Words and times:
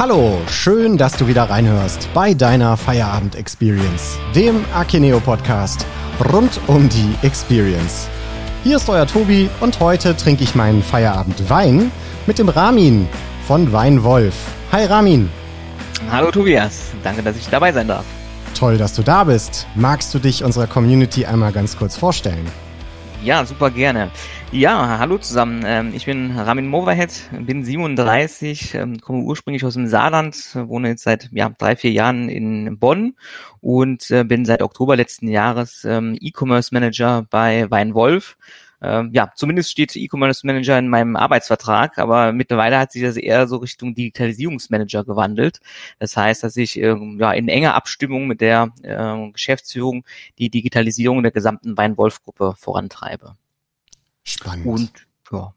Hallo, 0.00 0.38
schön, 0.48 0.96
dass 0.96 1.12
du 1.12 1.26
wieder 1.26 1.50
reinhörst 1.50 2.08
bei 2.14 2.32
deiner 2.32 2.78
Feierabend 2.78 3.34
Experience, 3.34 4.16
dem 4.34 4.64
Akineo 4.74 5.20
Podcast 5.20 5.84
rund 6.32 6.58
um 6.68 6.88
die 6.88 7.14
Experience. 7.20 8.08
Hier 8.64 8.78
ist 8.78 8.88
euer 8.88 9.06
Tobi 9.06 9.50
und 9.60 9.78
heute 9.78 10.16
trinke 10.16 10.42
ich 10.42 10.54
meinen 10.54 10.82
Feierabend 10.82 11.50
Wein 11.50 11.92
mit 12.26 12.38
dem 12.38 12.48
Ramin 12.48 13.10
von 13.46 13.74
Weinwolf. 13.74 14.34
Hi 14.72 14.86
Ramin. 14.86 15.28
Hallo 16.10 16.30
Tobias, 16.30 16.92
danke, 17.04 17.22
dass 17.22 17.36
ich 17.36 17.50
dabei 17.50 17.70
sein 17.70 17.88
darf. 17.88 18.06
Toll, 18.58 18.78
dass 18.78 18.94
du 18.94 19.02
da 19.02 19.24
bist. 19.24 19.66
Magst 19.74 20.14
du 20.14 20.18
dich 20.18 20.44
unserer 20.44 20.66
Community 20.66 21.26
einmal 21.26 21.52
ganz 21.52 21.76
kurz 21.76 21.98
vorstellen? 21.98 22.46
Ja, 23.22 23.44
super 23.44 23.70
gerne. 23.70 24.10
Ja, 24.50 24.98
hallo 24.98 25.18
zusammen. 25.18 25.62
Ähm, 25.66 25.92
ich 25.94 26.06
bin 26.06 26.38
Ramin 26.38 26.66
Moverhead, 26.66 27.28
bin 27.38 27.62
37, 27.62 28.74
ähm, 28.74 28.98
komme 28.98 29.24
ursprünglich 29.24 29.62
aus 29.62 29.74
dem 29.74 29.88
Saarland, 29.88 30.36
wohne 30.54 30.88
jetzt 30.88 31.02
seit 31.02 31.28
ja, 31.30 31.50
drei, 31.50 31.76
vier 31.76 31.90
Jahren 31.90 32.30
in 32.30 32.78
Bonn 32.78 33.14
und 33.60 34.10
äh, 34.10 34.24
bin 34.24 34.46
seit 34.46 34.62
Oktober 34.62 34.96
letzten 34.96 35.28
Jahres 35.28 35.84
ähm, 35.84 36.16
E-Commerce 36.18 36.72
Manager 36.72 37.26
bei 37.28 37.70
Weinwolf. 37.70 38.38
Ähm, 38.82 39.10
ja, 39.12 39.32
zumindest 39.34 39.70
steht 39.70 39.94
E-Commerce 39.94 40.46
Manager 40.46 40.78
in 40.78 40.88
meinem 40.88 41.16
Arbeitsvertrag, 41.16 41.98
aber 41.98 42.32
mittlerweile 42.32 42.78
hat 42.78 42.92
sich 42.92 43.02
das 43.02 43.16
eher 43.16 43.46
so 43.46 43.56
Richtung 43.56 43.94
Digitalisierungsmanager 43.94 45.04
gewandelt. 45.04 45.60
Das 45.98 46.16
heißt, 46.16 46.42
dass 46.42 46.56
ich 46.56 46.78
ähm, 46.78 47.18
ja 47.20 47.32
in 47.32 47.48
enger 47.48 47.74
Abstimmung 47.74 48.26
mit 48.26 48.40
der 48.40 48.72
äh, 48.82 49.30
Geschäftsführung 49.32 50.04
die 50.38 50.50
Digitalisierung 50.50 51.22
der 51.22 51.32
gesamten 51.32 51.76
Weinwolf-Gruppe 51.76 52.54
vorantreibe. 52.56 53.36
Spannend. 54.24 54.66
Und 54.66 55.06
ja, 55.30 55.54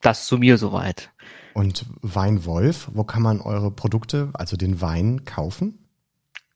das 0.00 0.26
zu 0.26 0.38
mir 0.38 0.58
soweit. 0.58 1.10
Und 1.54 1.86
Weinwolf, 2.02 2.88
wo 2.94 3.04
kann 3.04 3.22
man 3.22 3.40
eure 3.40 3.70
Produkte, 3.70 4.30
also 4.34 4.56
den 4.56 4.80
Wein, 4.80 5.24
kaufen? 5.24 5.87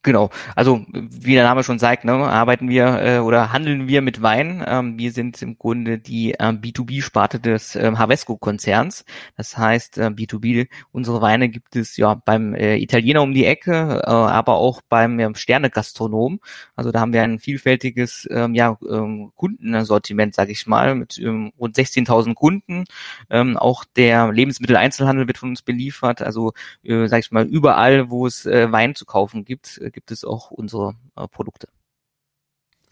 Genau, 0.04 0.30
also 0.56 0.84
wie 0.90 1.34
der 1.34 1.44
Name 1.44 1.62
schon 1.62 1.78
sagt, 1.78 2.04
ne, 2.04 2.12
arbeiten 2.12 2.68
wir 2.68 3.00
äh, 3.00 3.18
oder 3.20 3.52
handeln 3.52 3.86
wir 3.86 4.02
mit 4.02 4.20
Wein. 4.20 4.64
Ähm, 4.66 4.98
wir 4.98 5.12
sind 5.12 5.40
im 5.42 5.56
Grunde 5.56 5.98
die 5.98 6.32
äh, 6.32 6.38
B2B-Sparte 6.48 7.38
des 7.38 7.76
äh, 7.76 7.92
Havesco-Konzerns. 7.96 9.04
Das 9.36 9.56
heißt, 9.56 9.98
äh, 9.98 10.06
B2B, 10.06 10.66
unsere 10.90 11.20
Weine 11.20 11.48
gibt 11.48 11.76
es 11.76 11.96
ja 11.96 12.14
beim 12.14 12.52
äh, 12.56 12.78
Italiener 12.78 13.22
um 13.22 13.32
die 13.32 13.44
Ecke, 13.46 14.02
äh, 14.04 14.10
aber 14.10 14.54
auch 14.56 14.82
beim 14.88 15.20
äh, 15.20 15.32
Sterne-Gastronom. 15.36 16.40
Also 16.74 16.90
da 16.90 16.98
haben 16.98 17.12
wir 17.12 17.22
ein 17.22 17.38
vielfältiges 17.38 18.26
ähm, 18.32 18.56
ja, 18.56 18.76
ähm, 18.90 19.30
Kundensortiment, 19.36 20.34
sage 20.34 20.50
ich 20.50 20.66
mal, 20.66 20.96
mit 20.96 21.16
ähm, 21.18 21.52
rund 21.60 21.76
16.000 21.76 22.34
Kunden. 22.34 22.86
Ähm, 23.30 23.56
auch 23.56 23.84
der 23.94 24.32
Lebensmitteleinzelhandel 24.32 25.28
wird 25.28 25.38
von 25.38 25.50
uns 25.50 25.62
beliefert. 25.62 26.22
Also 26.22 26.54
äh, 26.82 27.06
sage 27.06 27.20
ich 27.20 27.30
mal, 27.30 27.46
überall, 27.46 28.10
wo 28.10 28.26
es 28.26 28.46
äh, 28.46 28.72
Wein 28.72 28.96
zu 28.96 29.04
kaufen 29.04 29.44
gibt, 29.44 29.78
gibt 29.92 30.10
es 30.10 30.24
auch 30.24 30.50
unsere 30.50 30.94
äh, 31.16 31.28
Produkte. 31.28 31.68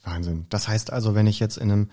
Wahnsinn. 0.02 0.46
Das 0.48 0.68
heißt 0.68 0.92
also, 0.92 1.14
wenn 1.14 1.26
ich 1.26 1.40
jetzt 1.40 1.56
in 1.56 1.70
einem 1.70 1.90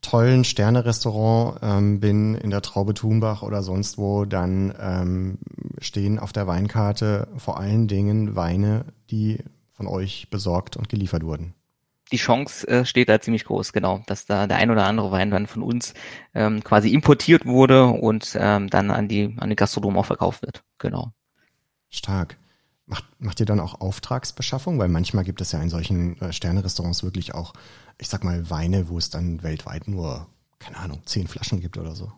tollen 0.00 0.44
Sterne-Restaurant 0.44 1.60
ähm, 1.62 2.00
bin, 2.00 2.34
in 2.34 2.50
der 2.50 2.62
Traube 2.62 2.94
Thunbach 2.94 3.42
oder 3.42 3.62
sonst 3.62 3.98
wo, 3.98 4.24
dann 4.24 4.74
ähm, 4.78 5.38
stehen 5.80 6.18
auf 6.18 6.32
der 6.32 6.46
Weinkarte 6.46 7.28
vor 7.36 7.58
allen 7.58 7.88
Dingen 7.88 8.36
Weine, 8.36 8.84
die 9.10 9.42
von 9.72 9.86
euch 9.86 10.28
besorgt 10.30 10.76
und 10.76 10.88
geliefert 10.88 11.24
wurden. 11.24 11.54
Die 12.12 12.18
Chance 12.18 12.68
äh, 12.68 12.84
steht 12.84 13.08
da 13.08 13.20
ziemlich 13.20 13.44
groß, 13.44 13.72
genau, 13.72 14.02
dass 14.06 14.26
da 14.26 14.46
der 14.46 14.58
ein 14.58 14.70
oder 14.70 14.86
andere 14.86 15.10
Wein 15.10 15.30
dann 15.30 15.46
von 15.46 15.62
uns 15.62 15.94
ähm, 16.34 16.62
quasi 16.62 16.92
importiert 16.92 17.46
wurde 17.46 17.86
und 17.86 18.36
ähm, 18.38 18.68
dann 18.68 18.90
an 18.90 19.08
die 19.08 19.34
an 19.38 19.48
die 19.48 19.56
Gastronomen 19.56 19.98
auch 19.98 20.06
verkauft 20.06 20.42
wird. 20.42 20.62
Genau. 20.78 21.12
Stark. 21.88 22.36
Macht, 22.86 23.04
macht 23.18 23.40
ihr 23.40 23.46
dann 23.46 23.60
auch 23.60 23.80
Auftragsbeschaffung? 23.80 24.78
Weil 24.78 24.88
manchmal 24.88 25.24
gibt 25.24 25.40
es 25.40 25.52
ja 25.52 25.60
in 25.60 25.70
solchen 25.70 26.20
äh, 26.20 26.32
Sterne-Restaurants 26.32 27.02
wirklich 27.02 27.34
auch, 27.34 27.54
ich 27.98 28.08
sag 28.08 28.24
mal, 28.24 28.50
Weine, 28.50 28.88
wo 28.88 28.98
es 28.98 29.10
dann 29.10 29.42
weltweit 29.42 29.88
nur, 29.88 30.26
keine 30.58 30.76
Ahnung, 30.78 31.00
zehn 31.06 31.26
Flaschen 31.26 31.60
gibt 31.60 31.78
oder 31.78 31.94
so. 31.94 32.12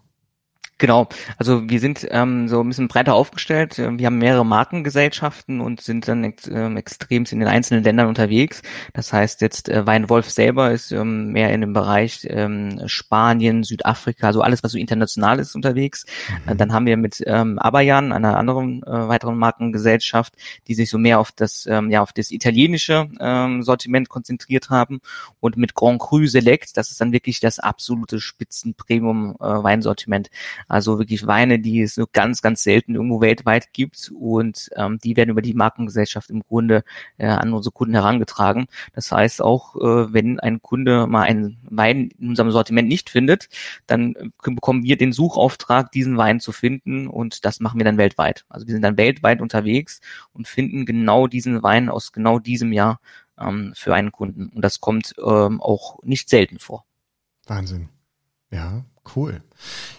Genau, 0.78 1.09
also 1.38 1.70
wir 1.70 1.81
sind 1.81 2.06
ähm, 2.10 2.48
so 2.48 2.60
ein 2.60 2.69
bisschen 2.69 2.88
breiter 2.88 3.14
aufgestellt. 3.14 3.78
Wir 3.78 4.06
haben 4.06 4.19
mehrere 4.19 4.44
Markengesellschaften 4.44 5.62
und 5.62 5.81
sind 5.81 6.06
dann 6.06 6.22
ex 6.22 6.47
ähm, 6.48 6.76
extrem 6.76 7.25
in 7.31 7.41
den 7.41 7.48
einzelnen 7.48 7.82
Ländern 7.82 8.09
unterwegs. 8.09 8.60
Das 8.92 9.10
heißt 9.10 9.41
jetzt 9.41 9.70
äh, 9.70 9.86
Weinwolf 9.86 10.28
selber 10.28 10.72
ist 10.72 10.92
ähm, 10.92 11.32
mehr 11.32 11.50
in 11.54 11.62
dem 11.62 11.72
Bereich 11.72 12.26
ähm, 12.28 12.82
Spanien, 12.84 13.65
Südafrika, 13.65 14.26
also 14.26 14.42
alles, 14.42 14.62
was 14.62 14.72
so 14.72 14.78
international 14.78 15.38
ist, 15.38 15.54
unterwegs. 15.54 16.04
Mhm. 16.44 16.53
Äh, 16.53 16.56
dann 16.56 16.75
haben 16.75 16.84
wir 16.84 16.98
mit 16.98 17.22
ähm, 17.26 17.59
Abayan, 17.59 18.12
einer 18.12 18.36
anderen 18.36 18.82
äh, 18.82 19.09
weiteren 19.09 19.38
Markengesellschaft, 19.38 20.34
die 20.69 20.75
sich 20.75 20.91
so 20.91 20.98
mehr 20.98 21.20
auf 21.20 21.32
das 21.32 21.65
ähm, 21.65 21.91
ja 21.91 22.03
auf 22.03 22.12
das 22.12 22.31
italienische 22.31 23.09
ähm, 23.19 23.62
Sortiment 23.62 24.10
konzentriert 24.10 24.69
haben 24.69 25.00
und 25.41 25.56
mit 25.56 25.75
Grand 25.75 26.00
Cru 26.00 26.26
Select, 26.26 26.76
das 26.76 26.91
ist 26.91 27.00
dann 27.00 27.12
wirklich 27.12 27.41
das 27.41 27.60
absolute 27.60 28.20
Spitzenpremium 28.20 29.36
äh, 29.41 29.44
Weinsortiment 29.44 30.28
also 30.69 30.99
wirklich 30.99 31.27
Weine, 31.27 31.59
die 31.59 31.81
es 31.81 31.97
nur 31.97 32.09
ganz, 32.12 32.43
ganz 32.43 32.62
selten 32.62 32.94
irgendwo 32.94 33.21
weltweit 33.21 33.72
gibt 33.72 34.12
und 34.19 34.71
ähm, 34.77 34.99
die 35.03 35.16
werden 35.16 35.31
über 35.31 35.43
die 35.43 35.54
Markengesellschaft 35.54 36.31
im 36.31 36.43
Grunde 36.43 36.84
äh, 37.19 37.27
an 37.27 37.53
unsere 37.53 37.72
Kunden 37.72 37.94
herangetragen. 37.94 38.66
Das 38.94 39.10
heißt 39.12 39.43
auch, 39.43 39.77
äh, 39.77 40.12
wenn 40.12 40.41
ein 40.41 40.62
Kunde 40.62 41.06
mal 41.06 41.22
einen 41.22 41.59
Wein 41.62 42.10
in 42.19 42.31
unserem 42.31 42.50
Sortiment 42.50 42.88
nicht 42.88 43.10
findet, 43.10 43.49
dann 43.87 44.15
äh, 44.15 44.31
bekommen 44.43 44.82
wir 44.82 44.97
den 44.97 45.12
Suchauftrag, 45.12 45.93
diesen 45.93 46.16
Wein 46.16 46.41
zu 46.41 46.53
finden 46.53 47.06
und 47.06 47.44
das 47.44 47.60
machen 47.60 47.78
wir 47.78 47.84
dann 47.84 47.98
weltweit. 47.98 48.44
Also 48.48 48.66
wir 48.66 48.72
sind 48.72 48.83
dann 48.83 48.97
weltweit 48.97 49.41
unterwegs 49.41 50.00
und 50.33 50.48
finden 50.48 50.87
genau 50.87 51.27
diesen 51.27 51.62
Wein 51.62 51.88
aus 51.88 52.12
genau 52.12 52.38
diesem 52.38 52.72
Jahr 52.72 53.00
ähm, 53.38 53.72
für 53.77 53.94
einen 53.94 54.12
Kunden. 54.12 54.48
Und 54.48 54.62
das 54.62 54.81
kommt 54.81 55.15
ähm, 55.19 55.60
auch 55.60 56.03
nicht 56.03 56.28
selten 56.28 56.59
vor. 56.59 56.84
Wahnsinn. 57.47 57.88
Ja, 58.50 58.84
cool. 59.15 59.43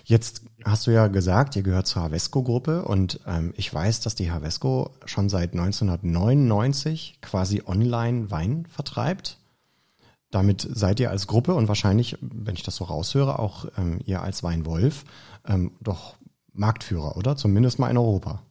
Jetzt 0.04 0.42
hast 0.66 0.88
du 0.88 0.92
ja 0.92 1.08
gesagt, 1.08 1.56
ihr 1.56 1.64
gehört 1.64 1.88
zur 1.88 2.02
Havesco-Gruppe 2.02 2.84
und 2.86 3.20
ähm, 3.26 3.54
ich 3.56 3.74
weiß, 3.74 4.02
dass 4.02 4.16
die 4.16 4.32
Havesco 4.32 4.92
schon 5.06 5.30
seit 5.30 5.54
1999 5.54 7.20
quasi 7.22 7.64
online 7.66 8.32
Wein 8.32 8.66
vertreibt. 8.70 9.38
Damit 10.32 10.68
seid 10.70 11.00
ihr 11.00 11.10
als 11.10 11.28
Gruppe 11.28 11.54
und 11.54 11.68
wahrscheinlich, 11.68 12.18
wenn 12.22 12.56
ich 12.56 12.64
das 12.64 12.76
so 12.76 12.86
raushöre, 12.86 13.40
auch 13.40 13.66
ähm, 13.78 14.00
ihr 14.06 14.22
als 14.22 14.44
Weinwolf 14.44 15.06
ähm, 15.46 15.72
doch 15.80 16.16
Marktführer, 16.54 17.16
oder? 17.16 17.38
Zumindest 17.38 17.80
mal 17.80 17.90
in 17.90 17.98
Europa. 17.98 18.42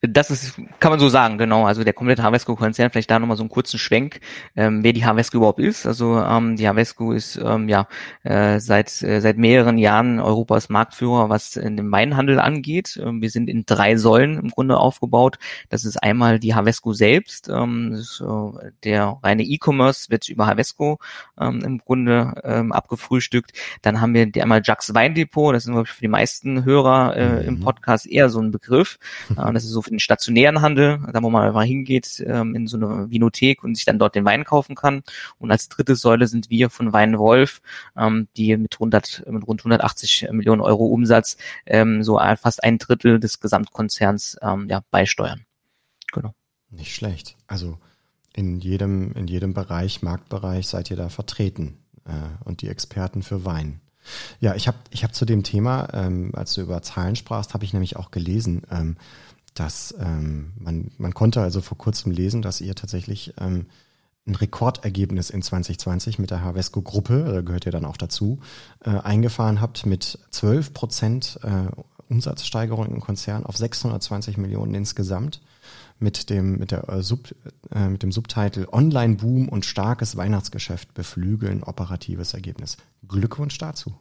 Das 0.00 0.30
ist, 0.30 0.60
kann 0.80 0.90
man 0.90 1.00
so 1.00 1.08
sagen, 1.08 1.38
genau. 1.38 1.66
Also 1.66 1.84
der 1.84 1.92
komplette 1.92 2.22
Havesco-Konzern, 2.22 2.90
vielleicht 2.90 3.10
da 3.10 3.18
nochmal 3.18 3.36
so 3.36 3.42
einen 3.42 3.50
kurzen 3.50 3.78
Schwenk, 3.78 4.20
ähm, 4.56 4.82
wer 4.82 4.92
die 4.92 5.04
Havesco 5.04 5.38
überhaupt 5.38 5.60
ist. 5.60 5.86
Also 5.86 6.18
ähm, 6.18 6.56
die 6.56 6.68
Havesco 6.68 7.12
ist 7.12 7.36
ähm, 7.36 7.68
ja 7.68 7.86
äh, 8.22 8.60
seit 8.60 9.02
äh, 9.02 9.20
seit 9.20 9.38
mehreren 9.38 9.78
Jahren 9.78 10.20
Europas 10.20 10.68
Marktführer, 10.68 11.28
was 11.28 11.56
in 11.56 11.76
dem 11.76 11.90
Weinhandel 11.90 12.38
angeht. 12.38 13.00
Ähm, 13.02 13.22
wir 13.22 13.30
sind 13.30 13.48
in 13.48 13.64
drei 13.66 13.96
Säulen 13.96 14.38
im 14.38 14.48
Grunde 14.50 14.76
aufgebaut. 14.78 15.38
Das 15.68 15.84
ist 15.84 16.02
einmal 16.02 16.38
die 16.38 16.54
Havesco 16.54 16.92
selbst. 16.92 17.48
Ähm, 17.48 17.92
ist, 17.94 18.20
äh, 18.20 18.70
der 18.84 19.18
reine 19.22 19.42
E-Commerce 19.42 20.10
wird 20.10 20.28
über 20.28 20.46
Havesco 20.46 20.98
ähm, 21.40 21.62
im 21.64 21.78
Grunde 21.78 22.34
ähm, 22.44 22.72
abgefrühstückt. 22.72 23.52
Dann 23.82 24.00
haben 24.00 24.14
wir 24.14 24.26
die, 24.26 24.42
einmal 24.42 24.62
Jax 24.64 24.94
Weindepot. 24.94 25.54
Das 25.54 25.64
ist 25.64 25.70
glaube 25.70 25.86
ich 25.86 25.92
für 25.92 26.00
die 26.00 26.08
meisten 26.08 26.64
Hörer 26.64 27.16
äh, 27.16 27.28
mhm. 27.28 27.48
im 27.48 27.60
Podcast 27.60 28.06
eher 28.06 28.28
so 28.28 28.40
ein 28.40 28.50
Begriff. 28.50 28.98
Äh, 29.30 29.52
das 29.52 29.64
ist 29.64 29.71
so 29.72 29.82
für 29.82 29.90
den 29.90 29.98
stationären 29.98 30.60
Handel, 30.60 31.00
da 31.12 31.22
wo 31.22 31.30
man 31.30 31.46
einfach 31.46 31.62
hingeht 31.62 32.22
ähm, 32.26 32.54
in 32.54 32.66
so 32.66 32.76
eine 32.76 33.10
Vinothek 33.10 33.64
und 33.64 33.74
sich 33.74 33.84
dann 33.84 33.98
dort 33.98 34.14
den 34.14 34.24
Wein 34.24 34.44
kaufen 34.44 34.74
kann. 34.74 35.02
Und 35.38 35.50
als 35.50 35.68
dritte 35.68 35.96
Säule 35.96 36.26
sind 36.26 36.50
wir 36.50 36.70
von 36.70 36.92
Weinwolf, 36.92 37.62
ähm, 37.96 38.28
die 38.36 38.56
mit 38.56 38.74
100, 38.74 39.24
mit 39.28 39.46
rund 39.46 39.60
180 39.60 40.28
Millionen 40.32 40.60
Euro 40.60 40.86
Umsatz 40.86 41.36
ähm, 41.66 42.02
so 42.02 42.18
fast 42.40 42.62
ein 42.62 42.78
Drittel 42.78 43.20
des 43.20 43.40
Gesamtkonzerns 43.40 44.36
ähm, 44.42 44.68
ja, 44.68 44.82
beisteuern. 44.90 45.44
Genau. 46.12 46.34
Nicht 46.70 46.94
schlecht. 46.94 47.36
Also 47.46 47.78
in 48.34 48.60
jedem, 48.60 49.12
in 49.12 49.26
jedem 49.26 49.54
Bereich, 49.54 50.02
Marktbereich 50.02 50.68
seid 50.68 50.90
ihr 50.90 50.96
da 50.96 51.08
vertreten 51.08 51.78
äh, 52.04 52.44
und 52.44 52.62
die 52.62 52.68
Experten 52.68 53.22
für 53.22 53.44
Wein. 53.44 53.80
Ja, 54.40 54.54
ich 54.54 54.66
habe 54.66 54.78
ich 54.90 55.04
hab 55.04 55.14
zu 55.14 55.24
dem 55.24 55.42
Thema, 55.42 55.88
ähm, 55.92 56.32
als 56.34 56.54
du 56.54 56.62
über 56.62 56.82
Zahlen 56.82 57.16
sprachst, 57.16 57.54
habe 57.54 57.64
ich 57.64 57.72
nämlich 57.72 57.96
auch 57.96 58.10
gelesen, 58.10 58.62
ähm, 58.70 58.96
dass 59.54 59.94
ähm, 59.98 60.52
man, 60.58 60.90
man 60.98 61.14
konnte 61.14 61.40
also 61.40 61.60
vor 61.60 61.78
kurzem 61.78 62.12
lesen, 62.12 62.42
dass 62.42 62.60
ihr 62.60 62.74
tatsächlich 62.74 63.34
ähm, 63.38 63.66
ein 64.26 64.34
Rekordergebnis 64.34 65.30
in 65.30 65.42
2020 65.42 66.18
mit 66.18 66.30
der 66.30 66.42
Havesco 66.42 66.80
Gruppe, 66.80 67.24
da 67.24 67.40
gehört 67.40 67.66
ihr 67.66 67.72
dann 67.72 67.84
auch 67.84 67.96
dazu, 67.96 68.38
äh, 68.84 68.90
eingefahren 68.90 69.60
habt 69.60 69.84
mit 69.84 70.18
12 70.30 70.72
Prozent 70.72 71.40
äh, 71.42 71.66
Umsatzsteigerung 72.08 72.86
im 72.86 73.00
Konzern 73.00 73.44
auf 73.44 73.56
620 73.56 74.36
Millionen 74.36 74.74
insgesamt 74.74 75.40
mit 75.98 76.30
dem 76.30 76.58
mit 76.58 76.70
der 76.70 76.88
äh, 76.88 77.02
Sub, 77.02 77.34
äh, 77.70 77.88
mit 77.88 78.02
dem 78.02 78.12
Subtitel 78.12 78.66
Online 78.70 79.16
Boom 79.16 79.48
und 79.48 79.64
starkes 79.64 80.16
Weihnachtsgeschäft 80.16 80.94
beflügeln 80.94 81.62
operatives 81.62 82.34
Ergebnis. 82.34 82.76
Glückwunsch 83.08 83.56
dazu. 83.58 83.94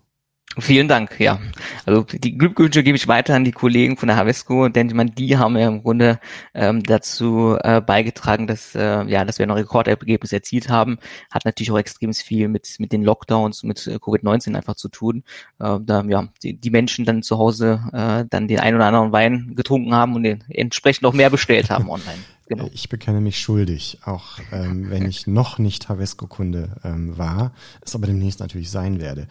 Vielen 0.60 0.90
Dank, 0.90 1.20
ja. 1.20 1.40
Also 1.86 2.04
die 2.04 2.38
Glückwünsche 2.38 2.84
gebe 2.84 2.98
ich 2.98 3.08
weiter 3.08 3.36
an 3.36 3.46
die 3.46 3.54
Kollegen 3.54 3.96
von 3.96 4.08
der 4.08 4.18
Havesco, 4.18 4.68
denn 4.68 4.88
ich 4.88 4.94
meine, 4.94 5.12
die 5.12 5.38
haben 5.38 5.58
ja 5.58 5.68
im 5.68 5.82
Grunde 5.82 6.20
ähm, 6.54 6.84
dazu 6.84 7.58
äh, 7.62 7.80
beigetragen, 7.80 8.48
dass 8.48 8.76
äh, 8.76 9.06
ja, 9.06 9.24
dass 9.24 9.40
wir 9.40 9.46
ein 9.46 9.52
Rekordergebnis 9.52 10.34
erzielt 10.34 10.68
haben. 10.68 10.98
Hat 11.30 11.46
natürlich 11.46 11.72
auch 11.72 11.78
extrem 11.78 12.14
viel 12.14 12.50
mit 12.50 12.76
mit 12.80 12.92
den 12.92 13.04
Lockdowns, 13.04 13.64
mit 13.64 13.88
äh, 13.88 13.96
Covid-19 13.96 14.56
einfach 14.56 14.76
zu 14.76 14.90
tun. 14.90 15.24
Äh, 15.60 15.78
da 15.82 16.04
ja 16.04 16.28
die, 16.44 16.54
die 16.54 16.70
Menschen 16.70 17.06
dann 17.06 17.24
zu 17.24 17.38
Hause 17.38 17.82
äh, 17.94 18.26
dann 18.30 18.50
den 18.50 18.60
ein 18.60 18.76
oder 18.76 18.86
anderen 18.88 19.14
Wein 19.14 19.54
getrunken 19.56 19.96
haben 19.96 20.16
und 20.16 20.24
den 20.24 20.44
entsprechend 20.50 21.06
auch 21.06 21.14
mehr 21.14 21.30
bestellt 21.30 21.70
haben 21.70 21.90
online. 21.90 22.20
Genau. 22.48 22.70
Ich 22.74 22.90
bekenne 22.90 23.22
mich 23.22 23.40
schuldig, 23.40 24.00
auch 24.04 24.40
ähm, 24.52 24.90
wenn 24.90 25.08
ich 25.08 25.26
noch 25.26 25.58
nicht 25.58 25.88
Havesco-Kunde 25.88 26.76
ähm, 26.84 27.18
war, 27.18 27.54
es 27.80 27.96
aber 27.96 28.08
demnächst 28.08 28.42
natürlich 28.42 28.70
sein 28.70 29.00
werde. 29.00 29.28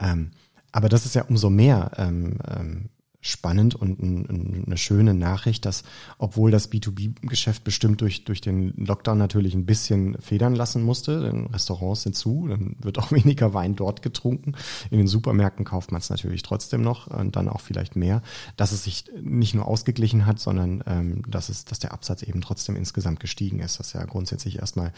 Ähm, 0.00 0.32
aber 0.74 0.88
das 0.88 1.06
ist 1.06 1.14
ja 1.14 1.22
umso 1.22 1.50
mehr 1.50 1.92
ähm, 1.98 2.38
ähm, 2.48 2.88
spannend 3.20 3.74
und 3.74 4.02
ein, 4.02 4.64
eine 4.66 4.76
schöne 4.76 5.14
Nachricht, 5.14 5.64
dass 5.64 5.84
obwohl 6.18 6.50
das 6.50 6.70
B2B-Geschäft 6.70 7.62
bestimmt 7.62 8.00
durch, 8.00 8.24
durch 8.24 8.40
den 8.40 8.74
Lockdown 8.76 9.16
natürlich 9.16 9.54
ein 9.54 9.66
bisschen 9.66 10.20
federn 10.20 10.56
lassen 10.56 10.82
musste, 10.82 11.22
denn 11.22 11.46
Restaurants 11.46 12.02
sind 12.02 12.16
zu, 12.16 12.48
dann 12.48 12.76
wird 12.82 12.98
auch 12.98 13.12
weniger 13.12 13.54
Wein 13.54 13.76
dort 13.76 14.02
getrunken. 14.02 14.56
In 14.90 14.98
den 14.98 15.06
Supermärkten 15.06 15.64
kauft 15.64 15.92
man 15.92 16.00
es 16.00 16.10
natürlich 16.10 16.42
trotzdem 16.42 16.82
noch 16.82 17.06
und 17.06 17.36
dann 17.36 17.48
auch 17.48 17.60
vielleicht 17.60 17.94
mehr, 17.94 18.20
dass 18.56 18.72
es 18.72 18.82
sich 18.82 19.04
nicht 19.22 19.54
nur 19.54 19.68
ausgeglichen 19.68 20.26
hat, 20.26 20.40
sondern 20.40 20.82
ähm, 20.86 21.22
dass, 21.28 21.50
es, 21.50 21.64
dass 21.64 21.78
der 21.78 21.92
Absatz 21.92 22.24
eben 22.24 22.40
trotzdem 22.40 22.74
insgesamt 22.74 23.20
gestiegen 23.20 23.60
ist. 23.60 23.78
Das 23.78 23.86
ist 23.86 23.92
ja 23.94 24.04
grundsätzlich 24.04 24.58
erstmal 24.58 24.92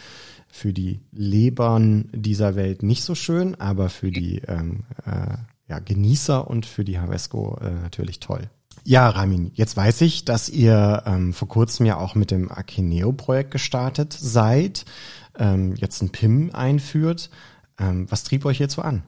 für 0.49 0.73
die 0.73 1.01
Lebern 1.11 2.09
dieser 2.13 2.55
Welt 2.55 2.81
nicht 2.81 3.03
so 3.03 3.13
schön, 3.13 3.53
aber 3.55 3.89
für 3.89 4.11
die 4.11 4.39
ähm, 4.39 4.83
äh, 5.05 5.37
ja, 5.67 5.79
Genießer 5.79 6.47
und 6.47 6.65
für 6.65 6.83
die 6.83 6.99
Havesco 6.99 7.57
äh, 7.61 7.71
natürlich 7.71 8.19
toll. 8.19 8.49
Ja, 8.83 9.09
Ramin, 9.09 9.51
jetzt 9.53 9.75
weiß 9.75 10.01
ich, 10.01 10.23
dass 10.23 10.47
ihr 10.47 11.03
ähm, 11.05 11.33
vor 11.33 11.49
kurzem 11.49 11.85
ja 11.85 11.97
auch 11.97 12.15
mit 12.15 12.31
dem 12.31 12.49
Akineo-Projekt 12.49 13.51
gestartet 13.51 14.13
seid, 14.13 14.85
ähm, 15.37 15.75
jetzt 15.75 16.01
ein 16.01 16.11
PIM 16.11 16.51
einführt. 16.53 17.29
Ähm, 17.79 18.07
was 18.09 18.23
trieb 18.23 18.45
euch 18.45 18.57
hierzu 18.57 18.81
an? 18.81 19.03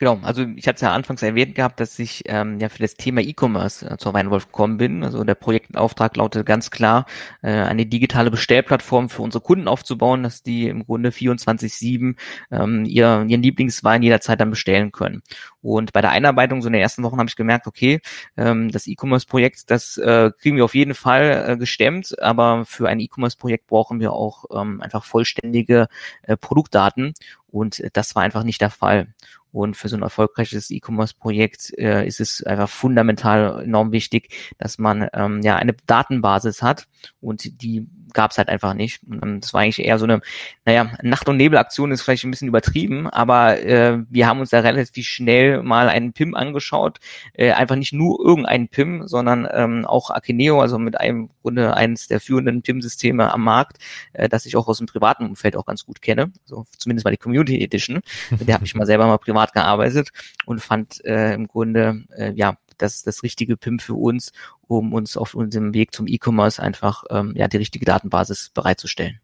Genau, 0.00 0.18
also 0.22 0.46
ich 0.56 0.66
hatte 0.66 0.76
es 0.76 0.80
ja 0.80 0.94
anfangs 0.94 1.20
erwähnt 1.22 1.54
gehabt, 1.54 1.78
dass 1.78 1.98
ich 1.98 2.22
ähm, 2.24 2.58
ja 2.58 2.70
für 2.70 2.78
das 2.78 2.94
Thema 2.94 3.20
E-Commerce 3.20 3.86
äh, 3.86 3.98
zur 3.98 4.14
Weinwolf 4.14 4.46
gekommen 4.46 4.78
bin. 4.78 5.04
Also 5.04 5.24
der 5.24 5.34
Projektauftrag 5.34 6.16
lautet 6.16 6.46
ganz 6.46 6.70
klar, 6.70 7.04
äh, 7.42 7.50
eine 7.50 7.84
digitale 7.84 8.30
Bestellplattform 8.30 9.10
für 9.10 9.20
unsere 9.20 9.44
Kunden 9.44 9.68
aufzubauen, 9.68 10.22
dass 10.22 10.42
die 10.42 10.68
im 10.68 10.86
Grunde 10.86 11.10
24-7 11.10 12.16
ähm, 12.50 12.86
ihr, 12.86 13.26
ihren 13.28 13.42
Lieblingswein 13.42 14.02
jederzeit 14.02 14.40
dann 14.40 14.48
bestellen 14.48 14.90
können. 14.90 15.22
Und 15.60 15.92
bei 15.92 16.00
der 16.00 16.12
Einarbeitung 16.12 16.62
so 16.62 16.68
in 16.68 16.72
den 16.72 16.80
ersten 16.80 17.02
Wochen 17.02 17.18
habe 17.18 17.28
ich 17.28 17.36
gemerkt, 17.36 17.66
okay, 17.66 18.00
ähm, 18.38 18.70
das 18.70 18.86
E-Commerce-Projekt, 18.86 19.70
das 19.70 19.98
äh, 19.98 20.30
kriegen 20.40 20.56
wir 20.56 20.64
auf 20.64 20.74
jeden 20.74 20.94
Fall 20.94 21.44
äh, 21.46 21.56
gestemmt, 21.58 22.18
aber 22.22 22.64
für 22.64 22.88
ein 22.88 23.00
E-Commerce-Projekt 23.00 23.66
brauchen 23.66 24.00
wir 24.00 24.14
auch 24.14 24.46
ähm, 24.50 24.80
einfach 24.80 25.04
vollständige 25.04 25.88
äh, 26.22 26.38
Produktdaten 26.38 27.12
und 27.48 27.82
das 27.92 28.14
war 28.14 28.22
einfach 28.22 28.44
nicht 28.44 28.60
der 28.62 28.70
Fall. 28.70 29.08
Und 29.52 29.76
für 29.76 29.88
so 29.88 29.96
ein 29.96 30.02
erfolgreiches 30.02 30.70
E-Commerce-Projekt 30.70 31.76
äh, 31.78 32.06
ist 32.06 32.20
es 32.20 32.42
einfach 32.44 32.68
fundamental 32.68 33.62
enorm 33.64 33.92
wichtig, 33.92 34.54
dass 34.58 34.78
man 34.78 35.08
ähm, 35.12 35.40
ja 35.42 35.56
eine 35.56 35.74
Datenbasis 35.86 36.62
hat 36.62 36.86
und 37.20 37.62
die 37.62 37.86
gab 38.12 38.30
es 38.30 38.38
halt 38.38 38.48
einfach 38.48 38.74
nicht. 38.74 39.00
Und, 39.08 39.44
das 39.44 39.54
war 39.54 39.62
eigentlich 39.62 39.84
eher 39.84 39.98
so 39.98 40.04
eine, 40.04 40.20
naja, 40.64 40.92
Nacht- 41.02 41.28
und 41.28 41.36
Nebelaktion 41.36 41.92
ist 41.92 42.02
vielleicht 42.02 42.24
ein 42.24 42.30
bisschen 42.30 42.48
übertrieben, 42.48 43.08
aber 43.08 43.62
äh, 43.62 43.98
wir 44.08 44.26
haben 44.26 44.40
uns 44.40 44.50
da 44.50 44.60
relativ 44.60 45.06
schnell 45.06 45.62
mal 45.62 45.88
einen 45.88 46.12
PIM 46.12 46.34
angeschaut. 46.34 46.98
Äh, 47.34 47.52
einfach 47.52 47.76
nicht 47.76 47.92
nur 47.92 48.20
irgendeinen 48.20 48.68
PIM, 48.68 49.06
sondern 49.06 49.48
ähm, 49.52 49.86
auch 49.86 50.10
Akineo, 50.10 50.60
also 50.60 50.78
mit 50.78 50.98
einem 51.00 51.30
Grunde 51.42 51.74
eines 51.76 52.08
der 52.08 52.20
führenden 52.20 52.62
PIM-Systeme 52.62 53.32
am 53.32 53.44
Markt, 53.44 53.78
äh, 54.12 54.28
das 54.28 54.46
ich 54.46 54.56
auch 54.56 54.68
aus 54.68 54.78
dem 54.78 54.86
privaten 54.86 55.26
Umfeld 55.26 55.56
auch 55.56 55.66
ganz 55.66 55.84
gut 55.86 56.02
kenne. 56.02 56.32
Also 56.44 56.66
zumindest 56.76 57.04
mal 57.04 57.10
die 57.10 57.16
Community 57.16 57.62
Edition. 57.62 58.00
Mit 58.30 58.48
der 58.48 58.54
habe 58.54 58.64
ich 58.64 58.74
mal 58.74 58.86
selber 58.86 59.06
mal 59.06 59.18
privat 59.18 59.39
gearbeitet 59.48 60.10
und 60.46 60.60
fand 60.60 61.04
äh, 61.04 61.34
im 61.34 61.46
Grunde, 61.46 62.04
äh, 62.16 62.32
ja, 62.32 62.56
das 62.78 63.02
das 63.02 63.22
richtige 63.22 63.56
PIM 63.56 63.78
für 63.78 63.94
uns, 63.94 64.32
um 64.66 64.92
uns 64.92 65.16
auf 65.16 65.34
unserem 65.34 65.74
Weg 65.74 65.94
zum 65.94 66.06
E-Commerce 66.06 66.62
einfach 66.62 67.04
ähm, 67.10 67.34
ja 67.36 67.48
die 67.48 67.58
richtige 67.58 67.84
Datenbasis 67.84 68.50
bereitzustellen. 68.54 69.20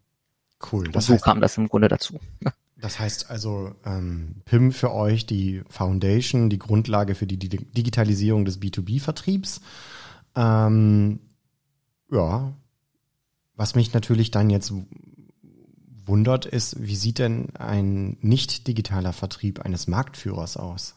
Cool. 0.73 0.85
Das 0.85 1.05
Und 1.05 1.07
so 1.07 1.13
heißt, 1.15 1.25
kam 1.25 1.41
das 1.41 1.57
im 1.57 1.69
Grunde 1.69 1.89
dazu. 1.89 2.21
Das 2.79 3.01
heißt 3.01 3.31
also 3.31 3.75
ähm, 3.87 4.43
PIM 4.45 4.71
für 4.71 4.93
euch 4.93 5.25
die 5.25 5.63
Foundation, 5.71 6.51
die 6.51 6.59
Grundlage 6.59 7.15
für 7.15 7.27
die 7.27 7.39
Digitalisierung 7.39 8.45
des 8.45 8.61
B2B-Vertriebs. 8.61 9.63
Ähm, 10.35 11.21
ja, 12.13 12.53
was 13.55 13.75
mich 13.75 13.95
natürlich 13.95 14.31
dann 14.31 14.51
jetzt 14.51 14.75
wundert, 16.07 16.47
ist, 16.47 16.77
wie 16.81 16.97
sieht 16.97 17.19
denn 17.19 17.55
ein 17.57 18.17
nicht 18.21 18.67
digitaler 18.67 19.13
Vertrieb 19.13 19.61
eines 19.61 19.87
Marktführers 19.87 20.57
aus? 20.57 20.97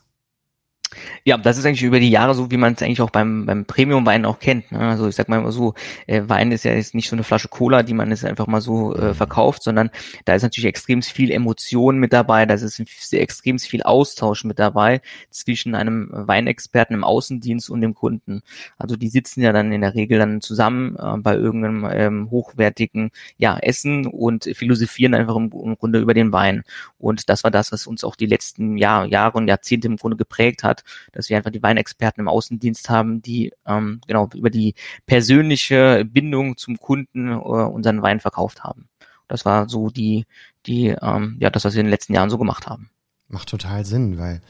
Ja, 1.23 1.37
das 1.37 1.57
ist 1.57 1.65
eigentlich 1.65 1.83
über 1.83 1.99
die 1.99 2.09
Jahre 2.09 2.33
so, 2.33 2.49
wie 2.49 2.57
man 2.57 2.73
es 2.73 2.81
eigentlich 2.81 3.01
auch 3.01 3.11
beim, 3.11 3.45
beim 3.45 3.65
Premium-Wein 3.65 4.25
auch 4.25 4.39
kennt. 4.39 4.71
Ne? 4.71 4.79
Also 4.79 5.07
ich 5.07 5.15
sag 5.15 5.29
mal 5.29 5.39
immer 5.39 5.51
so, 5.51 5.75
äh, 6.07 6.23
Wein 6.25 6.51
ist 6.51 6.65
ja 6.65 6.73
jetzt 6.73 6.95
nicht 6.95 7.09
so 7.09 7.15
eine 7.15 7.23
Flasche 7.23 7.47
Cola, 7.47 7.83
die 7.83 7.93
man 7.93 8.09
jetzt 8.09 8.25
einfach 8.25 8.47
mal 8.47 8.61
so 8.61 8.95
äh, 8.95 9.13
verkauft, 9.13 9.63
sondern 9.63 9.91
da 10.25 10.33
ist 10.33 10.41
natürlich 10.41 10.67
extrem 10.67 11.01
viel 11.03 11.31
Emotion 11.31 11.99
mit 11.99 12.13
dabei, 12.13 12.45
da 12.45 12.55
ist 12.55 13.13
extrem 13.13 13.59
viel 13.59 13.83
Austausch 13.83 14.43
mit 14.43 14.57
dabei 14.57 15.01
zwischen 15.29 15.75
einem 15.75 16.09
Weinexperten 16.11 16.95
im 16.95 17.03
Außendienst 17.03 17.69
und 17.69 17.81
dem 17.81 17.93
Kunden. 17.93 18.41
Also 18.77 18.95
die 18.95 19.09
sitzen 19.09 19.41
ja 19.41 19.53
dann 19.53 19.71
in 19.71 19.81
der 19.81 19.93
Regel 19.93 20.17
dann 20.17 20.41
zusammen 20.41 20.95
äh, 20.97 21.17
bei 21.17 21.35
irgendeinem 21.35 21.87
ähm, 21.91 22.31
hochwertigen 22.31 23.11
ja, 23.37 23.57
Essen 23.59 24.07
und 24.07 24.45
philosophieren 24.55 25.13
einfach 25.13 25.35
im, 25.35 25.51
im 25.51 25.77
Grunde 25.77 25.99
über 25.99 26.13
den 26.15 26.31
Wein. 26.31 26.63
Und 26.97 27.29
das 27.29 27.43
war 27.43 27.51
das, 27.51 27.71
was 27.71 27.85
uns 27.85 28.03
auch 28.03 28.15
die 28.15 28.25
letzten 28.25 28.77
Jahr, 28.77 29.05
Jahre 29.05 29.37
und 29.37 29.47
Jahrzehnte 29.47 29.87
im 29.87 29.97
Grunde 29.97 30.17
geprägt 30.17 30.63
hat 30.63 30.78
dass 31.11 31.29
wir 31.29 31.37
einfach 31.37 31.51
die 31.51 31.63
Weinexperten 31.63 32.21
im 32.21 32.27
Außendienst 32.27 32.89
haben, 32.89 33.21
die 33.21 33.53
ähm, 33.65 34.01
genau 34.07 34.29
über 34.35 34.49
die 34.49 34.75
persönliche 35.05 36.05
Bindung 36.05 36.57
zum 36.57 36.77
Kunden 36.77 37.29
äh, 37.29 37.35
unseren 37.35 38.01
Wein 38.01 38.19
verkauft 38.19 38.63
haben. 38.63 38.89
Das 39.27 39.45
war 39.45 39.69
so 39.69 39.89
die, 39.89 40.25
die, 40.65 40.87
ähm, 40.87 41.37
ja, 41.39 41.49
das, 41.49 41.63
was 41.65 41.75
wir 41.75 41.81
in 41.81 41.85
den 41.87 41.91
letzten 41.91 42.13
Jahren 42.13 42.29
so 42.29 42.37
gemacht 42.37 42.67
haben. 42.67 42.89
Macht 43.27 43.49
total 43.49 43.85
Sinn, 43.85 44.17
weil 44.17 44.41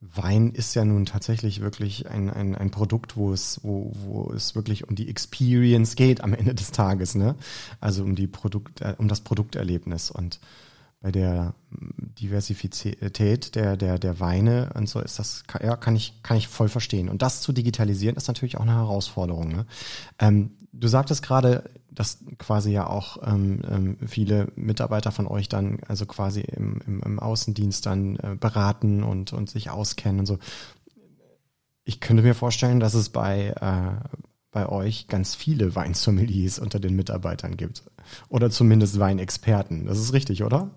Wein 0.00 0.50
ist 0.50 0.74
ja 0.74 0.84
nun 0.84 1.04
tatsächlich 1.04 1.60
wirklich 1.60 2.08
ein, 2.08 2.30
ein, 2.30 2.54
ein 2.54 2.70
Produkt, 2.70 3.16
wo 3.16 3.32
es, 3.32 3.60
wo, 3.62 3.92
wo 3.94 4.32
es 4.32 4.54
wirklich 4.54 4.88
um 4.88 4.94
die 4.94 5.08
Experience 5.08 5.94
geht 5.94 6.22
am 6.22 6.32
Ende 6.32 6.54
des 6.54 6.70
Tages, 6.70 7.14
ne? 7.14 7.34
Also 7.80 8.02
um 8.04 8.14
die 8.14 8.26
Produkt, 8.26 8.80
äh, 8.80 8.94
um 8.96 9.08
das 9.08 9.20
Produkterlebnis. 9.20 10.10
Und 10.10 10.40
bei 11.02 11.12
der 11.12 11.54
Diversifizität 12.18 13.54
der, 13.54 13.76
der, 13.76 13.98
der 13.98 14.20
Weine 14.20 14.70
und 14.74 14.88
so 14.88 15.00
ist 15.00 15.18
das, 15.18 15.44
ja, 15.62 15.76
kann 15.76 15.96
ich, 15.96 16.22
kann 16.22 16.36
ich 16.36 16.48
voll 16.48 16.68
verstehen. 16.68 17.08
Und 17.08 17.22
das 17.22 17.40
zu 17.40 17.52
digitalisieren 17.52 18.16
ist 18.16 18.28
natürlich 18.28 18.56
auch 18.56 18.62
eine 18.62 18.74
Herausforderung. 18.74 19.48
Ne? 19.48 19.66
Ähm, 20.18 20.52
du 20.72 20.88
sagtest 20.88 21.22
gerade, 21.22 21.70
dass 21.90 22.18
quasi 22.38 22.72
ja 22.72 22.86
auch 22.86 23.18
ähm, 23.26 23.62
ähm, 23.68 23.96
viele 24.06 24.52
Mitarbeiter 24.54 25.12
von 25.12 25.26
euch 25.26 25.48
dann 25.48 25.80
also 25.86 26.06
quasi 26.06 26.40
im, 26.40 26.80
im, 26.86 27.02
im 27.02 27.18
Außendienst 27.18 27.84
dann 27.84 28.16
äh, 28.16 28.36
beraten 28.38 29.02
und, 29.02 29.32
und 29.32 29.50
sich 29.50 29.70
auskennen 29.70 30.20
und 30.20 30.26
so. 30.26 30.38
Ich 31.84 32.00
könnte 32.00 32.22
mir 32.22 32.34
vorstellen, 32.34 32.80
dass 32.80 32.94
es 32.94 33.08
bei, 33.08 33.54
äh, 33.60 34.20
bei 34.52 34.68
euch 34.68 35.08
ganz 35.08 35.34
viele 35.34 35.74
Weinsommeliers 35.74 36.58
unter 36.58 36.78
den 36.78 36.94
Mitarbeitern 36.94 37.56
gibt. 37.56 37.84
Oder 38.28 38.50
zumindest 38.50 38.98
Weinexperten. 38.98 39.86
Das 39.86 39.98
ist 39.98 40.12
richtig, 40.12 40.44
oder? 40.44 40.70